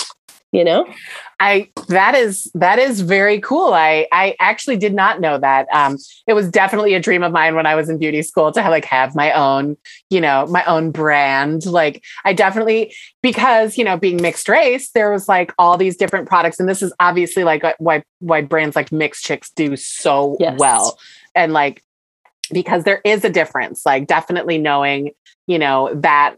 [0.52, 0.88] you know?
[1.42, 3.74] I that is that is very cool.
[3.74, 5.68] I i actually did not know that.
[5.72, 5.98] Um
[6.28, 8.72] it was definitely a dream of mine when i was in beauty school to have
[8.72, 9.78] like have my own
[10.10, 11.66] you know my own brand.
[11.66, 16.28] Like i definitely because you know being mixed race there was like all these different
[16.28, 20.60] products and this is obviously like why why brands like mixed chicks do so yes.
[20.60, 21.00] well
[21.36, 21.84] and like
[22.52, 25.12] because there is a difference like definitely knowing
[25.48, 26.36] you know that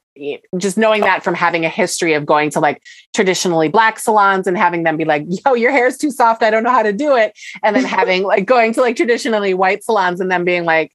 [0.58, 2.82] just knowing that from having a history of going to like
[3.14, 6.50] traditionally black salons and having them be like yo your hair is too soft i
[6.50, 9.84] don't know how to do it and then having like going to like traditionally white
[9.84, 10.92] salons and then being like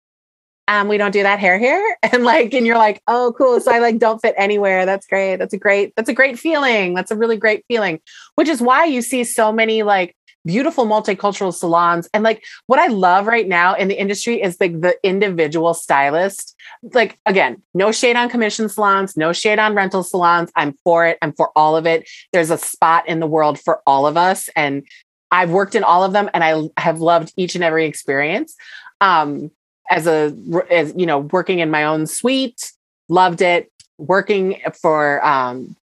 [0.69, 1.97] um we don't do that hair here?
[2.13, 5.37] And like and you're like oh cool so i like don't fit anywhere that's great
[5.37, 8.01] that's a great that's a great feeling that's a really great feeling
[8.37, 12.09] which is why you see so many like beautiful multicultural salons.
[12.15, 16.55] And like what I love right now in the industry is like the individual stylist.
[16.95, 20.51] Like again, no shade on commission salons, no shade on rental salons.
[20.55, 21.19] I'm for it.
[21.21, 22.09] I'm for all of it.
[22.33, 24.49] There's a spot in the world for all of us.
[24.55, 24.87] And
[25.33, 28.55] I've worked in all of them and I have loved each and every experience.
[29.01, 29.51] Um,
[29.91, 30.35] as a
[30.71, 32.73] as you know, working in my own suite,
[33.09, 33.71] loved it.
[33.99, 35.77] Working for um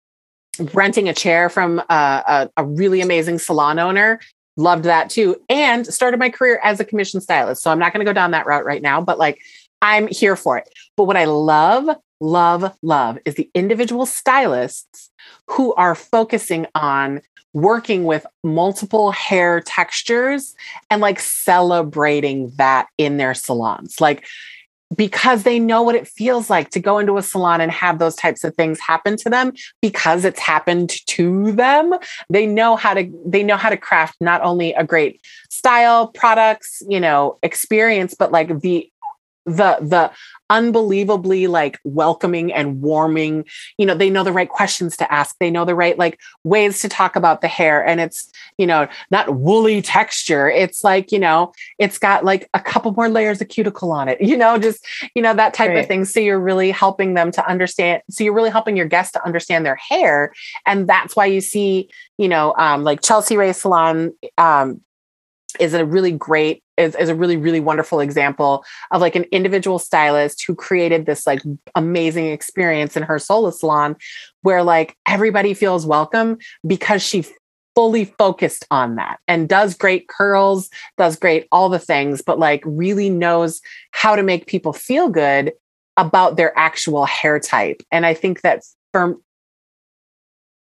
[0.73, 4.19] renting a chair from a, a, a, really amazing salon owner
[4.58, 7.63] loved that too and started my career as a commission stylist.
[7.63, 9.42] So i'm not going to go down that route right now but like
[9.82, 10.70] i'm here for it.
[10.96, 11.89] But what i love
[12.20, 15.12] love love is the individual stylists
[15.48, 17.22] who are focusing on
[17.54, 20.56] working with multiple hair textures
[20.89, 24.02] and like celebrating that in their salons.
[24.02, 24.26] Like
[24.95, 28.15] because they know what it feels like to go into a salon and have those
[28.15, 31.93] types of things happen to them because it's happened to them
[32.29, 36.82] they know how to they know how to craft not only a great style products
[36.88, 38.89] you know experience but like the
[39.45, 40.12] the the
[40.49, 43.43] unbelievably like welcoming and warming
[43.77, 45.36] you know they know the right questions to ask.
[45.39, 47.86] They know the right like ways to talk about the hair.
[47.86, 50.49] And it's you know not woolly texture.
[50.49, 54.21] It's like you know it's got like a couple more layers of cuticle on it
[54.34, 55.79] you know just you know that type right.
[55.79, 56.06] of thing.
[56.06, 59.65] So you're really helping them to understand so you're really helping your guests to understand
[59.65, 60.34] their hair.
[60.65, 64.82] And that's why you see you know um like chelsea ray salon um
[65.60, 69.80] is a really great is, is a really really wonderful example of like an individual
[69.80, 71.42] stylist who created this like
[71.76, 73.96] amazing experience in her solo salon
[74.42, 77.26] where like everybody feels welcome because she
[77.76, 82.62] fully focused on that and does great curls does great all the things but like
[82.66, 83.62] really knows
[83.92, 85.52] how to make people feel good
[85.96, 87.82] about their actual hair type.
[87.92, 89.18] And i think that for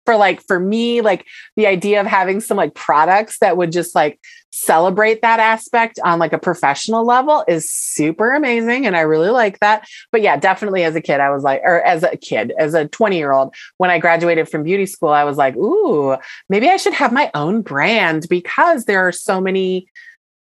[0.06, 3.96] for like for me like the idea of having some like products that would just
[3.96, 4.20] like
[4.52, 9.60] celebrate that aspect on like a professional level is super amazing and i really like
[9.60, 9.88] that.
[10.12, 12.88] But yeah definitely as a kid i was like or as a kid as a
[12.88, 16.16] 20 year old when i graduated from beauty school i was like ooh
[16.50, 19.88] maybe i should have my own brand because there are so many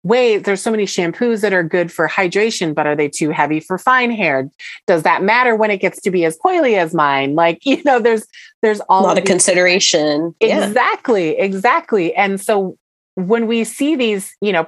[0.04, 3.60] wait, there's so many shampoos that are good for hydration, but are they too heavy
[3.60, 4.50] for fine hair?
[4.86, 7.36] Does that matter when it gets to be as coily as mine?
[7.36, 8.28] Like, you know, there's
[8.62, 10.36] there's all a lot of, of consideration.
[10.40, 11.44] Exactly, yeah.
[11.44, 12.14] exactly.
[12.16, 12.78] And so
[13.16, 14.68] when we see these, you know,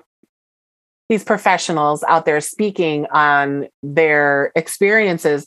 [1.10, 5.46] these professionals out there speaking on their experiences,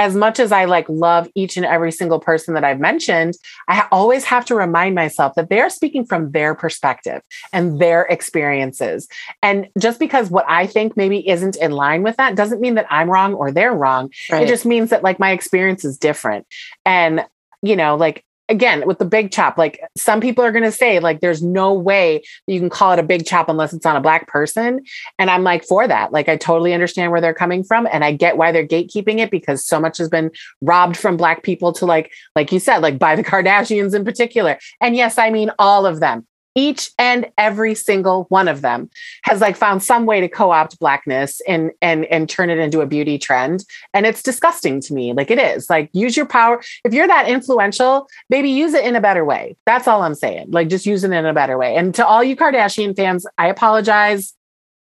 [0.00, 3.34] as much as I like love each and every single person that I've mentioned,
[3.68, 7.20] I always have to remind myself that they're speaking from their perspective
[7.52, 9.08] and their experiences.
[9.42, 12.86] And just because what I think maybe isn't in line with that doesn't mean that
[12.88, 14.10] I'm wrong or they're wrong.
[14.30, 14.44] Right.
[14.44, 16.46] It just means that like my experience is different.
[16.86, 17.26] And
[17.60, 20.98] you know, like again with the big chop like some people are going to say
[20.98, 24.00] like there's no way you can call it a big chop unless it's on a
[24.00, 24.84] black person.
[25.18, 26.12] And i'm like for that.
[26.12, 29.30] Like i totally understand where they're coming from and i get why they're gatekeeping it
[29.30, 32.98] because so much has been robbed from black people to like like you said like
[32.98, 34.58] by the kardashians in particular.
[34.80, 38.90] And yes i mean all of them each and every single one of them
[39.22, 42.86] has like found some way to co-opt blackness and and and turn it into a
[42.86, 43.64] beauty trend.
[43.94, 45.12] And it's disgusting to me.
[45.12, 45.70] Like it is.
[45.70, 46.62] Like use your power.
[46.84, 49.56] If you're that influential maybe use it in a better way.
[49.66, 50.50] That's all i'm saying.
[50.50, 51.76] Like just use it in a better way.
[51.76, 54.34] And to all you kardashian fans i apologize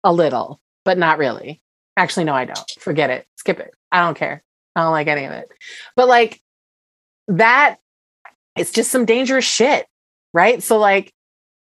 [0.04, 1.60] a little but not really.
[1.96, 2.70] Actually no i don't.
[2.80, 3.26] Forget it.
[3.36, 3.72] Skip it.
[3.90, 4.42] I don't care.
[4.74, 5.48] I don't like any of it.
[5.94, 6.40] But like
[7.28, 7.76] that
[8.56, 9.86] it's just some dangerous shit
[10.32, 10.62] right?
[10.62, 11.12] So like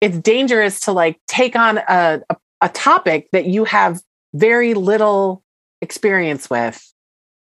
[0.01, 4.01] it's dangerous to like take on a, a, a topic that you have
[4.33, 5.43] very little
[5.81, 6.81] experience with.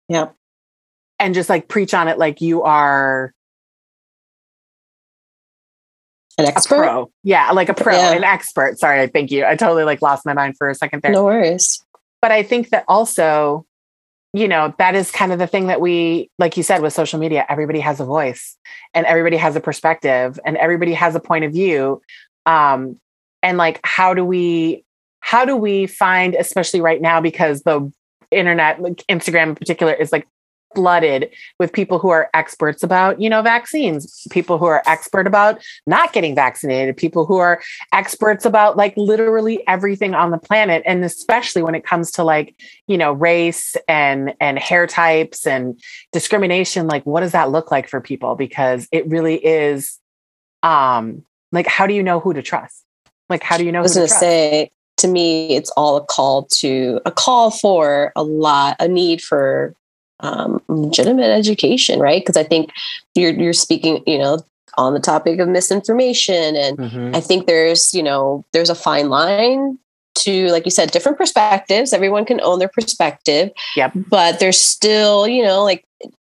[0.07, 0.29] Yeah.
[1.19, 3.33] And just like preach on it like you are
[6.37, 6.77] an expert.
[6.77, 7.11] pro.
[7.23, 8.13] Yeah, like a pro, yeah.
[8.13, 8.79] an expert.
[8.79, 9.45] Sorry, thank you.
[9.45, 11.11] I totally like lost my mind for a second there.
[11.11, 11.83] No worries.
[12.21, 13.65] But I think that also,
[14.33, 17.19] you know, that is kind of the thing that we, like you said, with social
[17.19, 18.57] media, everybody has a voice
[18.93, 22.01] and everybody has a perspective and everybody has a point of view
[22.45, 22.99] um
[23.43, 24.83] and like how do we
[25.19, 27.91] how do we find especially right now because the
[28.31, 30.27] internet like instagram in particular is like
[30.73, 35.61] flooded with people who are experts about you know vaccines people who are expert about
[35.85, 41.03] not getting vaccinated people who are experts about like literally everything on the planet and
[41.03, 42.55] especially when it comes to like
[42.87, 45.77] you know race and and hair types and
[46.13, 48.35] discrimination like what does that look like for people?
[48.35, 49.99] Because it really is
[50.63, 52.83] um like how do you know who to trust
[53.29, 56.05] like how do you know i was going to say to me it's all a
[56.05, 59.73] call to a call for a lot a need for
[60.19, 62.71] um, legitimate education right because i think
[63.15, 64.39] you're you're speaking you know
[64.77, 67.15] on the topic of misinformation and mm-hmm.
[67.15, 69.77] i think there's you know there's a fine line
[70.13, 73.91] to like you said different perspectives everyone can own their perspective yep.
[73.95, 75.85] but there's still you know like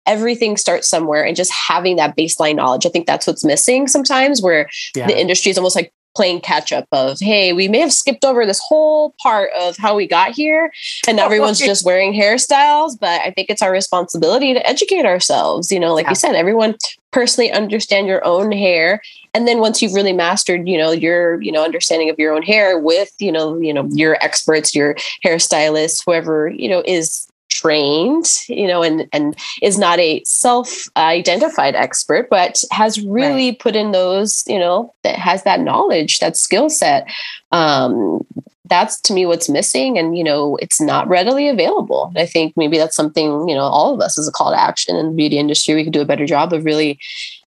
[0.08, 2.86] everything starts somewhere and just having that baseline knowledge.
[2.86, 5.08] I think that's what's missing sometimes where yeah.
[5.08, 8.44] the industry is almost like playing catch up of, hey, we may have skipped over
[8.44, 10.72] this whole part of how we got here
[11.08, 13.00] and everyone's just wearing hairstyles.
[13.00, 15.72] But I think it's our responsibility to educate ourselves.
[15.72, 16.12] You know, like yeah.
[16.12, 16.76] you said, everyone
[17.12, 19.00] personally understand your own hair
[19.34, 22.42] and then once you've really mastered you know your you know understanding of your own
[22.42, 24.94] hair with you know you know your experts your
[25.26, 27.27] hairstylist whoever you know is
[27.58, 33.60] trained you know and and is not a self identified expert but has really right.
[33.60, 37.08] put in those you know that has that knowledge that skill set
[37.52, 38.22] um
[38.66, 42.78] that's to me what's missing and you know it's not readily available i think maybe
[42.78, 45.38] that's something you know all of us as a call to action in the beauty
[45.40, 47.00] industry we could do a better job of really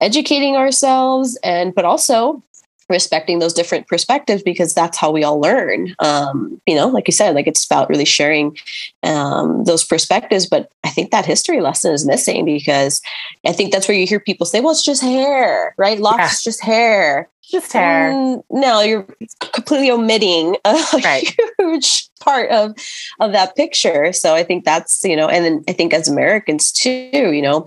[0.00, 2.42] educating ourselves and but also
[2.88, 5.94] respecting those different perspectives because that's how we all learn.
[5.98, 8.56] Um, you know like you said like it's about really sharing
[9.02, 13.00] um, those perspectives but i think that history lesson is missing because
[13.46, 15.98] i think that's where you hear people say well it's just hair right?
[15.98, 16.50] Locks yeah.
[16.50, 17.28] just hair.
[17.42, 18.10] Just hair.
[18.12, 19.06] Mm, no you're
[19.54, 21.34] completely omitting a right.
[21.58, 22.74] huge part of
[23.20, 24.12] of that picture.
[24.12, 27.66] So i think that's you know and then i think as americans too you know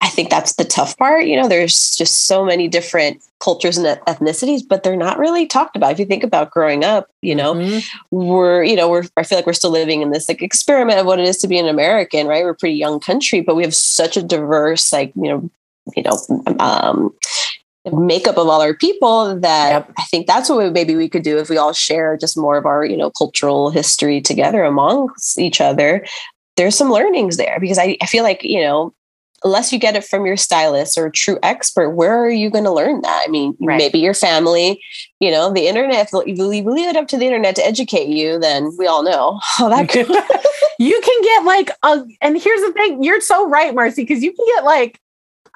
[0.00, 1.24] I think that's the tough part.
[1.24, 5.76] You know, there's just so many different cultures and ethnicities, but they're not really talked
[5.76, 5.92] about.
[5.92, 7.78] If you think about growing up, you know, mm-hmm.
[8.10, 11.06] we're, you know, we're, I feel like we're still living in this like experiment of
[11.06, 12.44] what it is to be an American, right?
[12.44, 15.50] We're a pretty young country, but we have such a diverse, like, you know,
[15.96, 17.14] you know, um,
[17.92, 19.92] makeup of all our people that yep.
[19.98, 22.56] I think that's what we, maybe we could do if we all share just more
[22.56, 26.04] of our, you know, cultural history together amongst each other.
[26.56, 28.94] There's some learnings there because I, I feel like, you know,
[29.44, 32.64] unless you get it from your stylist or a true expert, where are you going
[32.64, 33.24] to learn that?
[33.26, 33.76] I mean, right.
[33.76, 34.82] maybe your family,
[35.20, 38.38] you know, the internet, if you leave, it up to the internet to educate you,
[38.38, 40.08] then we all know how that goes.
[40.78, 44.32] you can get like, a, and here's the thing, you're so right, Marcy, because you
[44.32, 44.98] can get like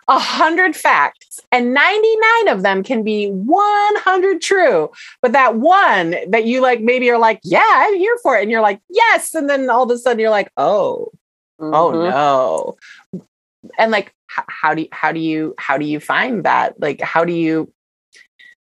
[0.06, 4.90] a hundred facts and 99 of them can be 100 true.
[5.22, 8.42] But that one that you like, maybe are like, yeah, I'm here for it.
[8.42, 9.34] And you're like, yes.
[9.34, 11.10] And then all of a sudden you're like, oh,
[11.58, 11.74] oh mm-hmm.
[11.74, 12.76] oh
[13.12, 13.22] no
[13.78, 16.80] and like h- how do you how do you how do you find that?
[16.80, 17.72] Like how do you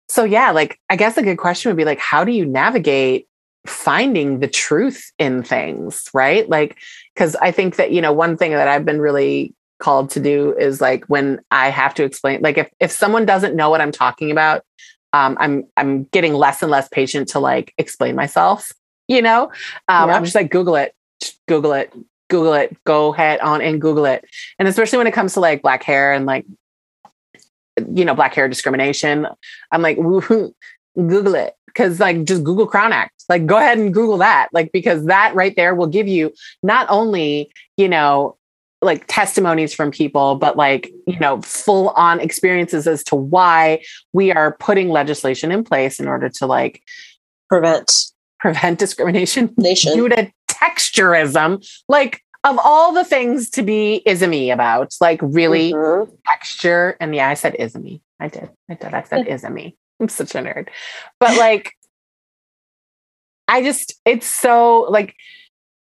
[0.10, 3.28] so yeah like i guess a good question would be like how do you navigate
[3.66, 6.48] finding the truth in things right?
[6.50, 6.78] Like
[7.14, 10.56] because i think that you know one thing that i've been really called to do
[10.58, 13.92] is like when i have to explain like if if someone doesn't know what i'm
[13.92, 14.64] talking about
[15.14, 18.72] um, i'm i'm getting less and less patient to like explain myself
[19.08, 19.44] you know?
[19.88, 20.16] Um, yeah.
[20.16, 20.96] i'm just like google it
[21.48, 21.94] google it
[22.30, 22.76] Google it.
[22.84, 24.26] Go ahead on and Google it.
[24.60, 26.46] And especially when it comes to like black hair and like,
[27.94, 29.28] you know, black hair discrimination,
[29.72, 30.54] I'm like, woohoo,
[30.96, 31.54] Google it.
[31.76, 33.24] Cause like just Google Crown Act.
[33.30, 34.48] Like go ahead and Google that.
[34.52, 38.36] Like because that right there will give you not only, you know,
[38.82, 43.82] like testimonies from people, but like, you know, full on experiences as to why
[44.14, 46.82] we are putting legislation in place in order to like
[47.50, 49.94] prevent prevent discrimination Nation.
[49.94, 51.68] due to texturism.
[51.88, 56.14] Like of all the things to be ismy about, like really mm-hmm.
[56.26, 56.96] texture.
[57.00, 58.02] And yeah, I said ismy.
[58.20, 58.50] I did.
[58.70, 58.94] I did.
[58.94, 59.78] I said ismy.
[60.00, 60.70] I'm such a nerd.
[61.20, 61.74] But like,
[63.48, 65.16] I just, it's so like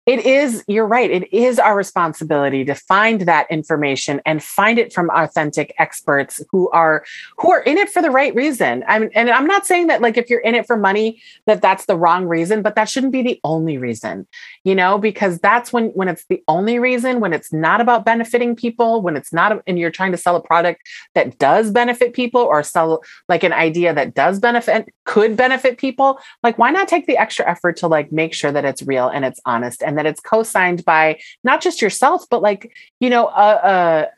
[0.07, 4.93] it is you're right it is our responsibility to find that information and find it
[4.93, 7.05] from authentic experts who are
[7.39, 8.85] who are in it for the right reason.
[8.87, 11.87] I'm, and i'm not saying that like if you're in it for money that that's
[11.87, 14.27] the wrong reason but that shouldn't be the only reason
[14.65, 18.55] you know because that's when when it's the only reason when it's not about benefiting
[18.55, 20.83] people when it's not and you're trying to sell a product
[21.15, 26.19] that does benefit people or sell like an idea that does benefit could benefit people
[26.43, 29.25] like why not take the extra effort to like make sure that it's real and
[29.25, 34.09] it's honest and that it's co-signed by not just yourself but like you know a,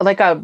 [0.00, 0.42] a like a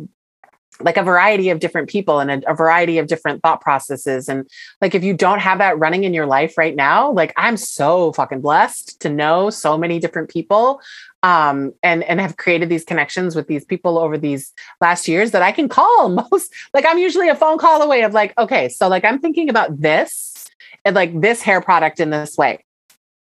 [0.82, 4.28] like a variety of different people and a, a, variety of different thought processes.
[4.28, 4.48] And
[4.80, 8.12] like if you don't have that running in your life right now like i'm so
[8.12, 10.80] fucking blessed to know so many different people
[11.22, 15.42] um and and have created these connections with these people over these last years that
[15.42, 18.88] i can call most like i'm usually a phone call away of like okay so
[18.88, 20.46] like i'm thinking about this
[20.84, 22.64] and like this hair product in this way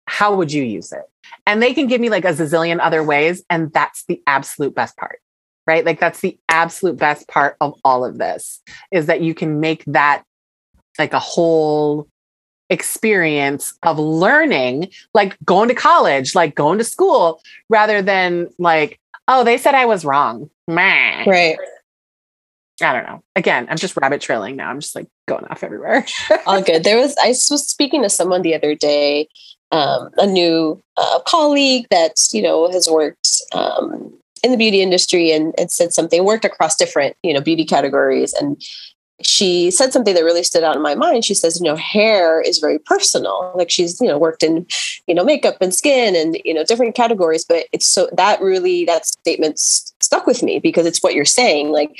[0.07, 1.05] how would you use it
[1.47, 3.43] and they can give me like a zillion other ways.
[3.51, 5.21] And that's the absolute best part,
[5.67, 5.85] right?
[5.85, 9.85] Like that's the absolute best part of all of this is that you can make
[9.87, 10.25] that
[10.99, 12.09] like a whole
[12.73, 19.45] experience of learning, like going to college, like going to school, rather than like, oh,
[19.45, 20.51] they said I was wrong.
[20.67, 21.25] Meh.
[21.27, 21.59] Right.
[22.81, 23.23] I don't know.
[23.37, 24.71] Again, I'm just rabbit trailing now.
[24.71, 26.05] I'm just like going off everywhere.
[26.47, 26.83] All good.
[26.83, 29.29] There was I was speaking to someone the other day
[29.73, 35.33] um, a new uh, colleague that you know has worked um, in the beauty industry
[35.33, 38.63] and, and said something worked across different you know beauty categories and
[39.25, 42.41] she said something that really stood out in my mind she says you know hair
[42.41, 44.67] is very personal like she's you know worked in
[45.07, 48.85] you know makeup and skin and you know different categories but it's so that really
[48.85, 51.97] that statement stuck with me because it's what you're saying like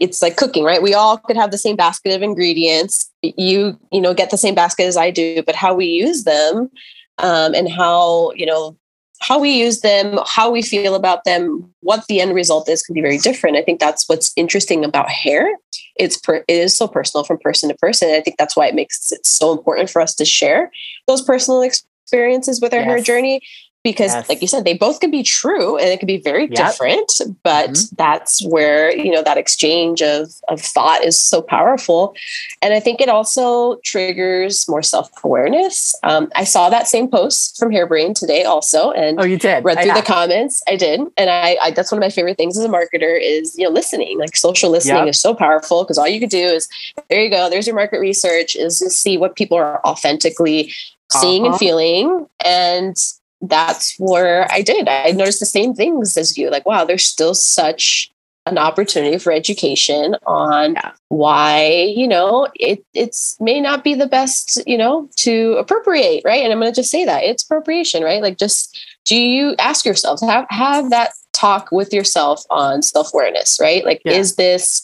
[0.00, 0.82] it's like cooking, right?
[0.82, 3.10] We all could have the same basket of ingredients.
[3.22, 6.70] You, you know, get the same basket as I do, but how we use them
[7.18, 8.76] um, and how, you know,
[9.20, 12.94] how we use them, how we feel about them, what the end result is can
[12.94, 13.56] be very different.
[13.56, 15.56] I think that's what's interesting about hair.
[15.96, 18.10] It's per, it is so personal from person to person.
[18.10, 20.70] I think that's why it makes it so important for us to share
[21.06, 22.88] those personal experiences with our yes.
[22.88, 23.42] hair journey
[23.82, 24.28] because yes.
[24.28, 26.54] like you said they both can be true and it can be very yep.
[26.54, 27.10] different
[27.42, 27.94] but mm-hmm.
[27.96, 32.14] that's where you know that exchange of of thought is so powerful
[32.62, 37.70] and i think it also triggers more self-awareness um, i saw that same post from
[37.70, 41.56] hairbrain today also and oh you did read through the comments i did and I,
[41.62, 44.36] I, that's one of my favorite things as a marketer is you know listening like
[44.36, 45.08] social listening yep.
[45.08, 46.68] is so powerful because all you could do is
[47.08, 50.72] there you go there's your market research is to see what people are authentically
[51.10, 51.52] seeing uh-huh.
[51.52, 52.96] and feeling and
[53.40, 54.88] that's where I did.
[54.88, 56.50] I noticed the same things as you.
[56.50, 58.12] Like, wow, there's still such
[58.46, 60.74] an opportunity for education on
[61.08, 66.42] why you know it it's may not be the best you know to appropriate right
[66.42, 69.84] and i'm going to just say that it's appropriation right like just do you ask
[69.84, 74.12] yourself have have that talk with yourself on self-awareness right like yeah.
[74.12, 74.82] is this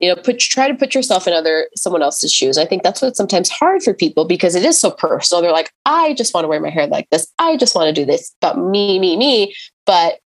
[0.00, 2.58] you know put try to put yourself in other someone else's shoes.
[2.58, 5.42] I think that's what's sometimes hard for people because it is so personal.
[5.42, 7.26] They're like i just want to wear my hair like this.
[7.38, 8.34] I just want to do this.
[8.40, 9.54] But me me me.
[9.86, 10.20] But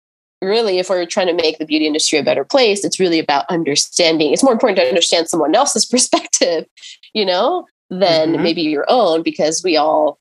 [0.42, 3.46] really if we're trying to make the beauty industry a better place it's really about
[3.50, 4.32] understanding.
[4.32, 6.66] It's more important to understand someone else's perspective
[7.14, 8.44] you know than mm-hmm.
[8.44, 10.20] maybe your own because we all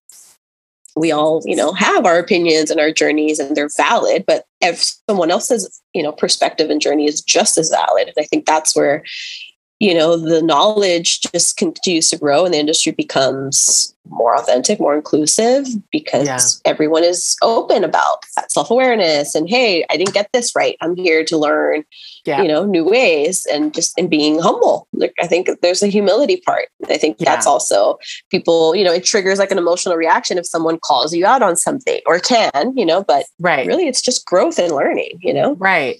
[0.99, 4.85] we all you know have our opinions and our journeys and they're valid but if
[5.09, 8.75] someone else's you know perspective and journey is just as valid and i think that's
[8.75, 9.05] where
[9.81, 14.95] you know the knowledge just continues to grow and the industry becomes more authentic more
[14.95, 16.71] inclusive because yeah.
[16.71, 21.25] everyone is open about that self-awareness and hey i didn't get this right i'm here
[21.25, 21.85] to learn
[22.25, 22.41] yeah.
[22.41, 26.41] you know new ways and just in being humble like i think there's a humility
[26.45, 27.35] part i think yeah.
[27.35, 27.99] that's also
[28.31, 31.55] people you know it triggers like an emotional reaction if someone calls you out on
[31.55, 35.55] something or can you know but right really it's just growth and learning you know
[35.57, 35.99] right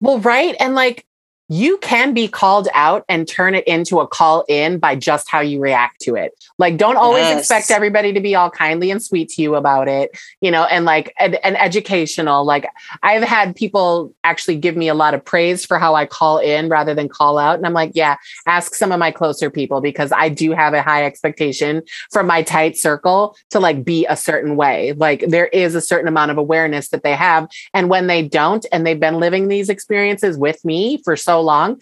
[0.00, 1.06] well right and like
[1.48, 5.40] you can be called out and turn it into a call in by just how
[5.40, 6.32] you react to it.
[6.58, 7.40] Like, don't always yes.
[7.40, 10.86] expect everybody to be all kindly and sweet to you about it, you know, and
[10.86, 12.44] like an, educational.
[12.44, 12.66] Like,
[13.02, 16.68] I've had people actually give me a lot of praise for how I call in
[16.70, 17.56] rather than call out.
[17.56, 18.16] And I'm like, yeah,
[18.46, 22.42] ask some of my closer people because I do have a high expectation from my
[22.42, 24.92] tight circle to like be a certain way.
[24.94, 27.48] Like, there is a certain amount of awareness that they have.
[27.74, 31.80] And when they don't, and they've been living these experiences with me for so long,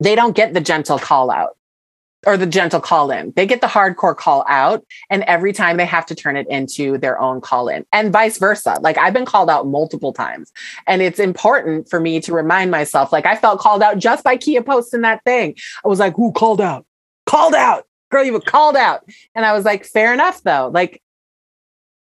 [0.00, 1.56] they don't get the gentle call out
[2.26, 3.32] or the gentle call in.
[3.36, 4.84] They get the hardcore call out.
[5.08, 8.38] And every time they have to turn it into their own call in and vice
[8.38, 8.78] versa.
[8.80, 10.52] Like I've been called out multiple times.
[10.86, 14.36] And it's important for me to remind myself, like I felt called out just by
[14.36, 15.54] Kia posting that thing.
[15.84, 16.84] I was like, who called out?
[17.26, 17.84] Called out.
[18.10, 19.08] Girl, you were called out.
[19.34, 20.70] And I was like, fair enough though.
[20.74, 21.00] Like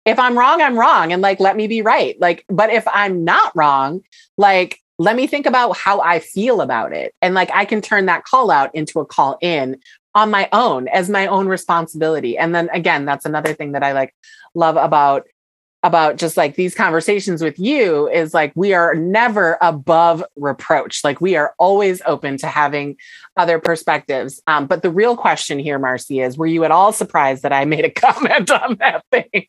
[0.04, 1.12] if I'm wrong, I'm wrong.
[1.12, 2.18] And like, let me be right.
[2.20, 4.00] Like, but if I'm not wrong,
[4.36, 7.14] like let me think about how I feel about it.
[7.22, 9.78] And like I can turn that call out into a call in
[10.14, 12.36] on my own as my own responsibility.
[12.36, 14.14] And then again, that's another thing that I like
[14.54, 15.26] love about
[15.84, 21.20] about just like these conversations with you is like we are never above reproach like
[21.20, 22.96] we are always open to having
[23.36, 27.44] other perspectives um, but the real question here marcy is were you at all surprised
[27.44, 29.46] that i made a comment on that thing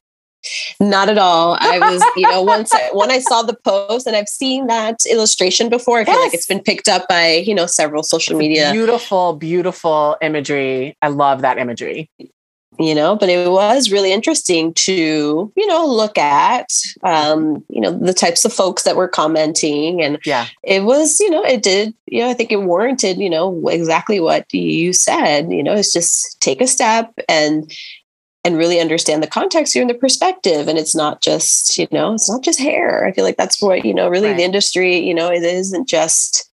[0.80, 1.58] not at all.
[1.60, 5.06] I was, you know, once I, when I saw the post and I've seen that
[5.10, 6.10] illustration before, I yes.
[6.10, 8.72] feel like it's been picked up by, you know, several social media.
[8.72, 10.96] Beautiful, beautiful imagery.
[11.02, 12.10] I love that imagery.
[12.82, 16.70] You know, but it was really interesting to, you know, look at,
[17.04, 20.02] um, you know, the types of folks that were commenting.
[20.02, 23.30] And yeah, it was, you know, it did, you know, I think it warranted, you
[23.30, 27.70] know, exactly what you said, you know, it's just take a step and,
[28.50, 30.68] and really understand the context here and the perspective.
[30.68, 33.06] And it's not just you know it's not just hair.
[33.06, 34.38] I feel like that's what you know really right.
[34.38, 36.52] the industry you know it isn't just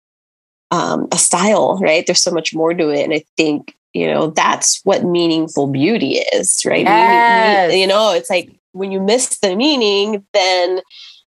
[0.70, 2.04] um, a style right?
[2.04, 3.04] There's so much more to it.
[3.04, 6.84] And i think you know that's what meaningful beauty is right?
[6.84, 7.74] Yes.
[7.74, 10.80] you know it's like when you miss the meaning then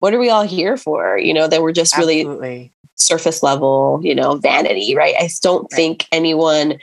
[0.00, 1.18] what are we all here for?
[1.18, 5.14] You know that we're just really surface level you know vanity right?
[5.18, 5.76] I don't right.
[5.76, 6.78] think anyone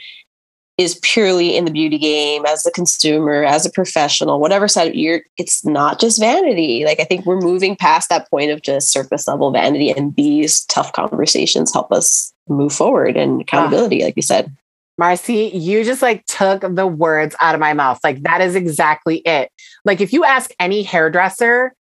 [0.78, 5.22] is purely in the beauty game as a consumer, as a professional, whatever side you're,
[5.38, 6.84] it's not just vanity.
[6.84, 10.64] Like I think we're moving past that point of just surface level vanity, and these
[10.66, 14.54] tough conversations help us move forward and accountability, like you said.
[14.98, 18.00] Marcy, you just like took the words out of my mouth.
[18.04, 19.50] Like that is exactly it.
[19.84, 21.74] Like if you ask any hairdresser,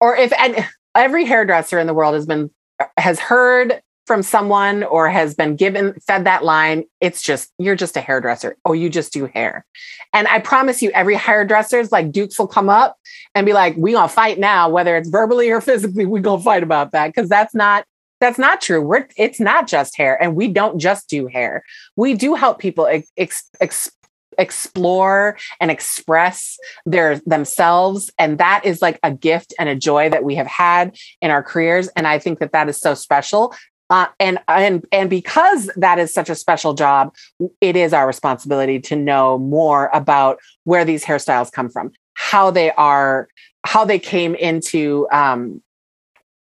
[0.00, 2.50] or if and every hairdresser in the world has been
[2.96, 7.96] has heard from someone or has been given fed that line, it's just you're just
[7.96, 9.64] a hairdresser or you just do hair.
[10.12, 12.96] And I promise you, every hairdresser's like Dukes will come up
[13.34, 16.06] and be like, "We gonna fight now, whether it's verbally or physically.
[16.06, 17.84] We gonna fight about that because that's not
[18.20, 18.80] that's not true.
[18.80, 21.64] We're it's not just hair, and we don't just do hair.
[21.96, 23.90] We do help people ex, ex,
[24.38, 30.24] explore and express their themselves and that is like a gift and a joy that
[30.24, 33.54] we have had in our careers and i think that that is so special
[33.90, 37.14] uh, and and and because that is such a special job,
[37.60, 42.72] it is our responsibility to know more about where these hairstyles come from, how they
[42.72, 43.28] are,
[43.64, 45.62] how they came into, um,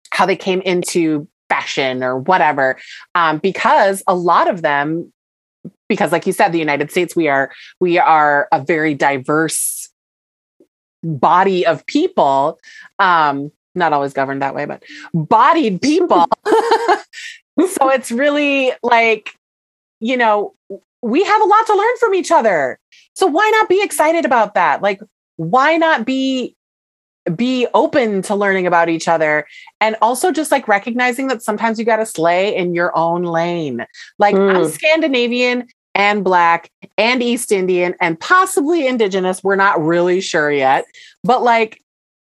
[0.09, 2.77] how they came into fashion or whatever.
[3.13, 5.13] Um, because a lot of them,
[5.87, 9.89] because like you said, the United States, we are we are a very diverse
[11.03, 12.59] body of people.
[12.97, 14.83] Um, not always governed that way, but
[15.13, 16.25] bodied people.
[17.59, 19.35] so it's really like,
[19.99, 20.53] you know,
[21.01, 22.79] we have a lot to learn from each other.
[23.13, 24.81] So why not be excited about that?
[24.81, 25.01] Like,
[25.37, 26.55] why not be
[27.35, 29.47] be open to learning about each other
[29.81, 33.85] and also just like recognizing that sometimes you got to slay in your own lane.
[34.19, 34.55] Like mm.
[34.55, 39.43] I'm Scandinavian and black and East Indian and possibly indigenous.
[39.43, 40.85] We're not really sure yet.
[41.23, 41.81] But like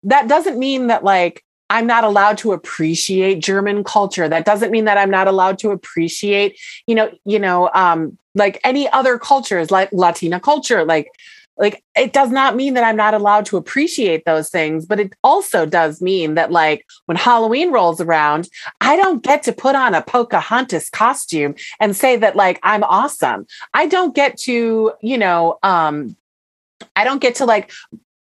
[0.04, 4.28] that doesn't mean that like I'm not allowed to appreciate German culture.
[4.28, 8.60] That doesn't mean that I'm not allowed to appreciate, you know, you know, um, like
[8.64, 11.10] any other cultures, like Latina culture, like
[11.56, 15.12] like it does not mean that i'm not allowed to appreciate those things but it
[15.22, 18.48] also does mean that like when halloween rolls around
[18.80, 23.46] i don't get to put on a pocahontas costume and say that like i'm awesome
[23.72, 26.16] i don't get to you know um
[26.96, 27.70] i don't get to like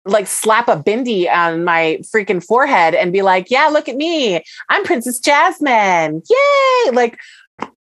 [0.05, 4.43] like slap a bindi on my freaking forehead and be like, yeah, look at me.
[4.69, 6.23] I'm Princess Jasmine.
[6.29, 6.91] Yay.
[6.93, 7.19] Like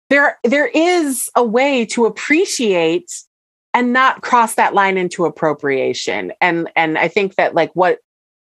[0.10, 3.12] there, there is a way to appreciate
[3.74, 6.34] and not cross that line into appropriation.
[6.42, 8.00] And, and I think that like what,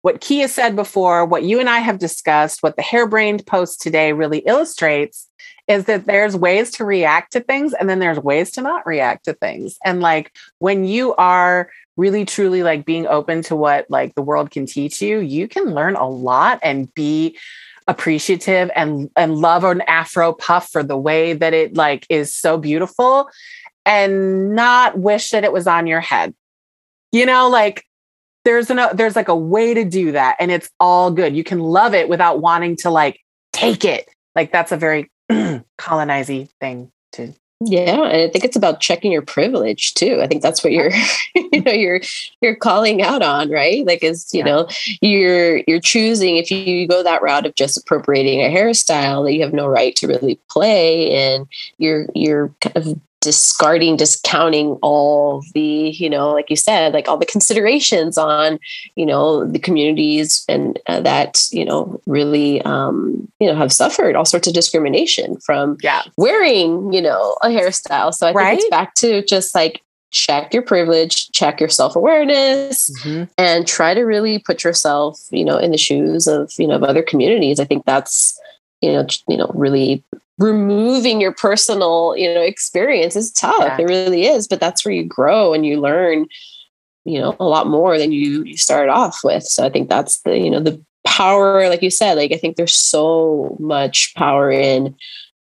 [0.02, 4.12] what Kia said before, what you and I have discussed, what the Hairbrained post today
[4.12, 5.26] really illustrates
[5.68, 9.24] is that there's ways to react to things and then there's ways to not react
[9.24, 9.78] to things.
[9.84, 14.50] And like when you are really truly like being open to what like the world
[14.50, 17.36] can teach you, you can learn a lot and be
[17.88, 22.58] appreciative and and love an afro puff for the way that it like is so
[22.58, 23.28] beautiful
[23.84, 26.34] and not wish that it was on your head.
[27.12, 27.84] You know, like
[28.44, 31.34] there's an there's like a way to do that and it's all good.
[31.34, 33.20] You can love it without wanting to like
[33.52, 34.08] take it.
[34.34, 35.10] Like that's a very
[35.78, 40.20] colonizing thing to yeah, and I think it's about checking your privilege too.
[40.20, 40.90] I think that's what you're,
[41.34, 42.00] you know, you're
[42.42, 43.86] you're calling out on, right?
[43.86, 44.44] Like, is you yeah.
[44.44, 44.68] know,
[45.00, 49.42] you're you're choosing if you go that route of just appropriating a hairstyle that you
[49.42, 51.46] have no right to really play, and
[51.78, 57.16] you're you're kind of discarding discounting all the you know like you said like all
[57.16, 58.56] the considerations on
[58.94, 64.14] you know the communities and uh, that you know really um you know have suffered
[64.14, 66.02] all sorts of discrimination from yeah.
[66.16, 68.58] wearing you know a hairstyle so i think right?
[68.58, 73.24] it's back to just like check your privilege check your self-awareness mm-hmm.
[73.38, 76.84] and try to really put yourself you know in the shoes of you know of
[76.84, 78.35] other communities i think that's
[78.80, 80.04] you know you know really
[80.38, 83.78] removing your personal you know experience is tough yeah.
[83.78, 86.26] it really is but that's where you grow and you learn
[87.04, 90.20] you know a lot more than you you started off with so i think that's
[90.22, 94.50] the you know the power like you said like i think there's so much power
[94.50, 94.94] in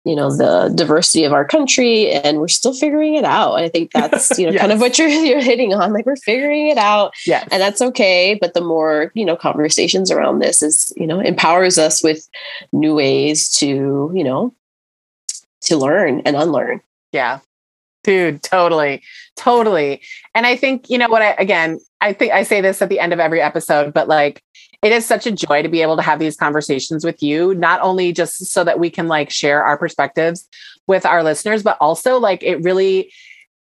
[0.05, 3.68] you know the diversity of our country and we're still figuring it out and i
[3.68, 4.61] think that's you know yes.
[4.61, 7.82] kind of what you're you're hitting on like we're figuring it out yeah and that's
[7.82, 12.28] okay but the more you know conversations around this is you know empowers us with
[12.72, 14.55] new ways to you know
[15.62, 16.80] to learn and unlearn.
[17.12, 17.40] Yeah.
[18.05, 19.03] Dude, totally.
[19.36, 20.01] Totally.
[20.34, 23.01] And I think, you know what I again, I think I say this at the
[23.01, 24.42] end of every episode, but like
[24.83, 27.81] it is such a joy to be able to have these conversations with you, not
[27.81, 30.49] only just so that we can like share our perspectives
[30.87, 33.12] with our listeners, but also like it really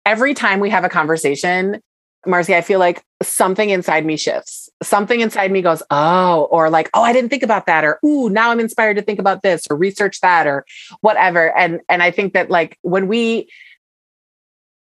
[0.04, 1.80] every time we have a conversation,
[2.26, 4.68] Marcy, I feel like something inside me shifts.
[4.82, 8.28] Something inside me goes, oh, or like, oh, I didn't think about that, or ooh,
[8.28, 10.66] now I'm inspired to think about this, or research that, or
[11.00, 11.56] whatever.
[11.56, 13.48] And and I think that like when we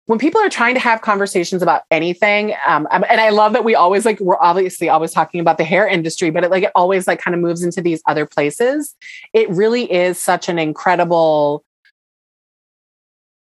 [0.08, 3.74] when people are trying to have conversations about anything, um, and I love that we
[3.74, 7.06] always like we're obviously always talking about the hair industry, but it like it always
[7.06, 8.96] like kind of moves into these other places.
[9.34, 11.62] It really is such an incredible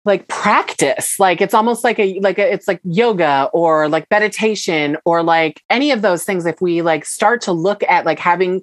[0.06, 4.96] like practice like it's almost like a like a, it's like yoga or like meditation
[5.04, 8.62] or like any of those things if we like start to look at like having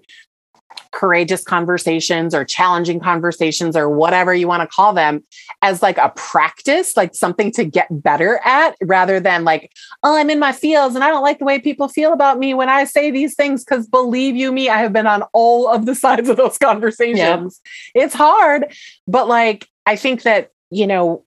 [0.91, 5.23] courageous conversations or challenging conversations or whatever you want to call them
[5.61, 9.71] as like a practice, like something to get better at rather than like,
[10.03, 12.53] oh, I'm in my feels and I don't like the way people feel about me
[12.53, 13.63] when I say these things.
[13.63, 17.61] Cause believe you me, I have been on all of the sides of those conversations.
[17.95, 18.03] Yeah.
[18.03, 18.73] It's hard,
[19.07, 21.23] but like, I think that, you know,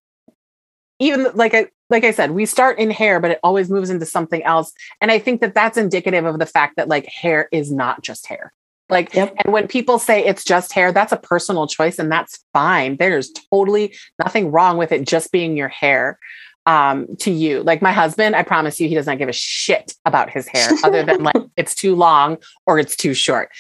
[0.99, 4.07] even like I, like I said, we start in hair, but it always moves into
[4.07, 4.73] something else.
[5.01, 8.27] And I think that that's indicative of the fact that like hair is not just
[8.27, 8.53] hair.
[8.91, 9.35] Like, yep.
[9.39, 12.97] and when people say it's just hair, that's a personal choice and that's fine.
[12.97, 16.19] There's totally nothing wrong with it just being your hair
[16.67, 17.63] um, to you.
[17.63, 20.69] Like my husband, I promise you, he does not give a shit about his hair
[20.85, 23.51] other than like it's too long or it's too short.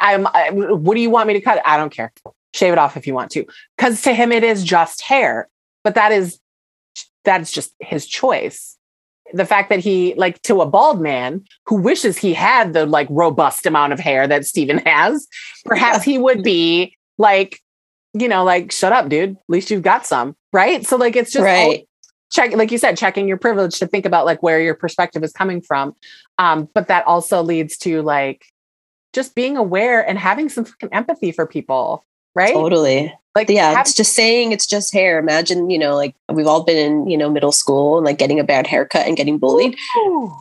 [0.00, 1.62] I'm, I, what do you want me to cut?
[1.64, 2.12] I don't care.
[2.54, 3.46] Shave it off if you want to.
[3.78, 5.48] Cause to him, it is just hair,
[5.84, 6.38] but that is,
[7.24, 8.76] that's just his choice
[9.32, 13.08] the fact that he like to a bald man who wishes he had the like
[13.10, 15.26] robust amount of hair that Steven has,
[15.64, 17.60] perhaps he would be like,
[18.14, 19.30] you know, like, shut up, dude.
[19.30, 20.36] At least you've got some.
[20.52, 20.86] Right.
[20.86, 21.88] So like it's just right.
[22.30, 25.32] check, like you said, checking your privilege to think about like where your perspective is
[25.32, 25.94] coming from.
[26.38, 28.44] Um, but that also leads to like
[29.12, 32.04] just being aware and having some fucking empathy for people.
[32.34, 32.54] Right.
[32.54, 33.12] Totally.
[33.34, 35.18] Like, yeah, have- it's just saying it's just hair.
[35.18, 38.38] Imagine, you know, like we've all been in, you know, middle school and like getting
[38.38, 39.76] a bad haircut and getting bullied.
[39.98, 40.34] Ooh.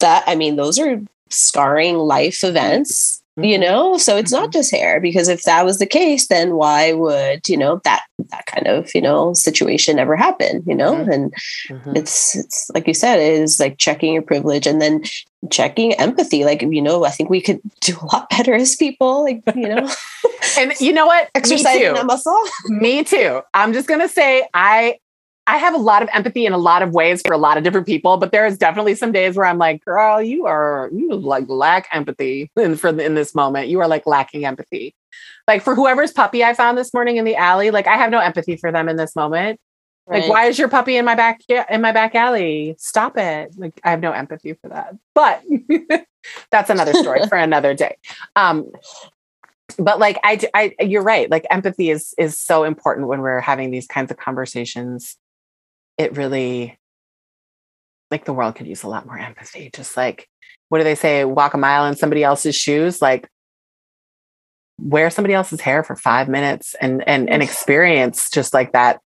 [0.00, 3.22] That, I mean, those are scarring life events.
[3.44, 3.96] You know?
[3.96, 4.44] So it's mm-hmm.
[4.44, 8.04] not just hair because if that was the case, then why would, you know, that,
[8.30, 10.94] that kind of, you know, situation ever happen, you know?
[10.94, 11.10] Mm-hmm.
[11.10, 11.34] And
[11.68, 11.96] mm-hmm.
[11.96, 15.02] it's, it's like you said, it is like checking your privilege and then
[15.50, 19.22] checking empathy like you know i think we could do a lot better as people
[19.22, 19.88] like you know
[20.58, 22.36] and you know what exercising that muscle
[22.66, 24.98] me too i'm just gonna say i
[25.48, 27.64] i have a lot of empathy in a lot of ways for a lot of
[27.64, 31.14] different people but there is definitely some days where i'm like girl you are you
[31.14, 34.94] like lack empathy in for in this moment you are like lacking empathy
[35.46, 38.18] like for whoever's puppy i found this morning in the alley like i have no
[38.18, 39.58] empathy for them in this moment
[40.08, 40.22] Right.
[40.22, 42.74] Like, why is your puppy in my back in my back alley?
[42.78, 43.52] Stop it.
[43.58, 44.96] Like, I have no empathy for that.
[45.14, 45.42] But
[46.50, 47.98] that's another story for another day.
[48.34, 48.70] Um,
[49.78, 51.30] but like I, I, you're right.
[51.30, 55.16] Like empathy is is so important when we're having these kinds of conversations.
[55.98, 56.78] It really,
[58.10, 59.70] like, the world could use a lot more empathy.
[59.74, 60.28] Just like,
[60.68, 61.24] what do they say?
[61.24, 63.02] Walk a mile in somebody else's shoes.
[63.02, 63.28] Like,
[64.80, 69.00] wear somebody else's hair for five minutes and and and experience just like that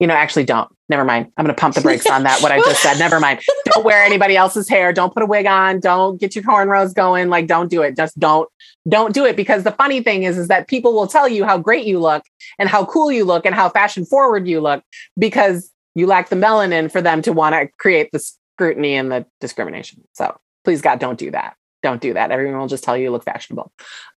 [0.00, 0.70] you know, actually don't.
[0.88, 1.32] Never mind.
[1.36, 2.42] I'm going to pump the brakes on that.
[2.42, 2.98] What I just said.
[2.98, 3.40] Never mind.
[3.72, 4.92] Don't wear anybody else's hair.
[4.92, 5.80] Don't put a wig on.
[5.80, 7.30] Don't get your cornrows going.
[7.30, 7.96] Like, don't do it.
[7.96, 8.48] Just don't,
[8.88, 9.36] don't do it.
[9.36, 12.24] Because the funny thing is, is that people will tell you how great you look
[12.58, 14.82] and how cool you look and how fashion forward you look
[15.18, 18.24] because you lack the melanin for them to want to create the
[18.54, 20.02] scrutiny and the discrimination.
[20.12, 21.56] So please, God, don't do that.
[21.82, 22.30] Don't do that.
[22.30, 23.72] Everyone will just tell you you look fashionable.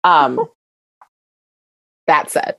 [0.04, 0.46] Um,
[2.06, 2.54] that said,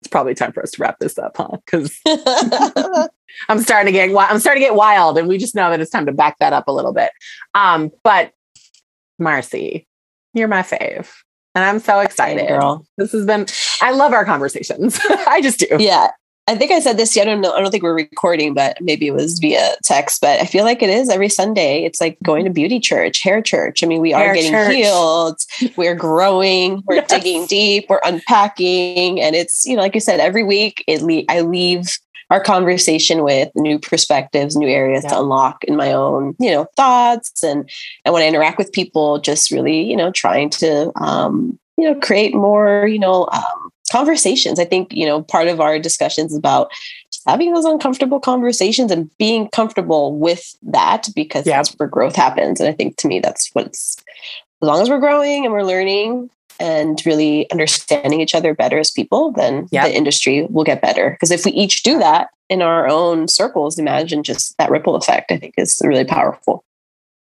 [0.00, 1.58] it's probably time for us to wrap this up, huh?
[1.64, 2.00] Because
[3.48, 5.90] I'm starting to get I'm starting to get wild, and we just know that it's
[5.90, 7.10] time to back that up a little bit.
[7.54, 8.32] Um, but
[9.18, 9.86] Marcy,
[10.32, 11.10] you're my fave.
[11.54, 12.48] And I'm so excited.
[12.48, 12.86] Girl.
[12.96, 13.46] This has been
[13.82, 14.98] I love our conversations.
[15.10, 15.66] I just do.
[15.78, 16.10] Yeah.
[16.46, 17.16] I think I said this.
[17.16, 17.52] I don't know.
[17.52, 20.20] I don't think we're recording, but maybe it was via text.
[20.20, 21.84] But I feel like it is every Sunday.
[21.84, 23.84] It's like going to beauty church, hair church.
[23.84, 24.74] I mean, we hair are getting church.
[24.74, 25.38] healed.
[25.76, 26.82] We're growing.
[26.86, 27.10] We're yes.
[27.10, 27.86] digging deep.
[27.88, 31.86] We're unpacking, and it's you know, like you said, every week it le- I leave
[32.30, 35.10] our conversation with new perspectives, new areas yeah.
[35.10, 37.42] to unlock in my own, you know, thoughts.
[37.42, 37.68] And
[38.04, 41.98] and when I interact with people, just really, you know, trying to um, you know,
[41.98, 43.59] create more, you know, um,
[43.90, 44.58] conversations.
[44.58, 46.70] I think, you know, part of our discussions about
[47.26, 51.56] having those uncomfortable conversations and being comfortable with that because yeah.
[51.56, 52.60] that's where growth happens.
[52.60, 53.96] And I think to me, that's what's
[54.62, 58.90] as long as we're growing and we're learning and really understanding each other better as
[58.90, 59.88] people, then yeah.
[59.88, 61.10] the industry will get better.
[61.10, 65.32] Because if we each do that in our own circles, imagine just that ripple effect,
[65.32, 66.64] I think is really powerful.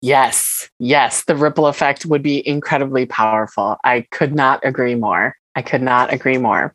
[0.02, 3.76] Yes, yes, the ripple effect would be incredibly powerful.
[3.84, 5.36] I could not agree more.
[5.54, 6.74] I could not agree more.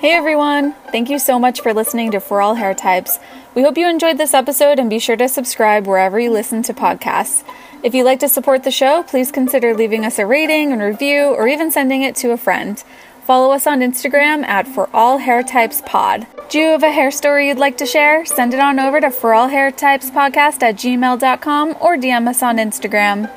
[0.00, 0.74] Hey everyone!
[0.92, 3.18] Thank you so much for listening to For All Hair Types.
[3.56, 6.74] We hope you enjoyed this episode and be sure to subscribe wherever you listen to
[6.74, 7.42] podcasts.
[7.82, 11.34] If you'd like to support the show, please consider leaving us a rating and review
[11.34, 12.82] or even sending it to a friend.
[13.26, 16.28] Follow us on Instagram at For All Hair Types Pod.
[16.48, 18.24] Do you have a hair story you'd like to share?
[18.24, 22.40] Send it on over to For All Hair Types Podcast at gmail.com or DM us
[22.40, 23.28] on Instagram.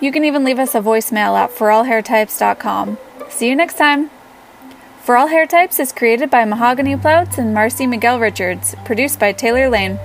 [0.00, 2.98] You can even leave us a voicemail at forallhairtypes.com.
[3.28, 4.10] See you next time.
[5.04, 9.30] For All Hair Types is created by Mahogany Plouts and Marcy Miguel Richards, produced by
[9.30, 10.00] Taylor Lane.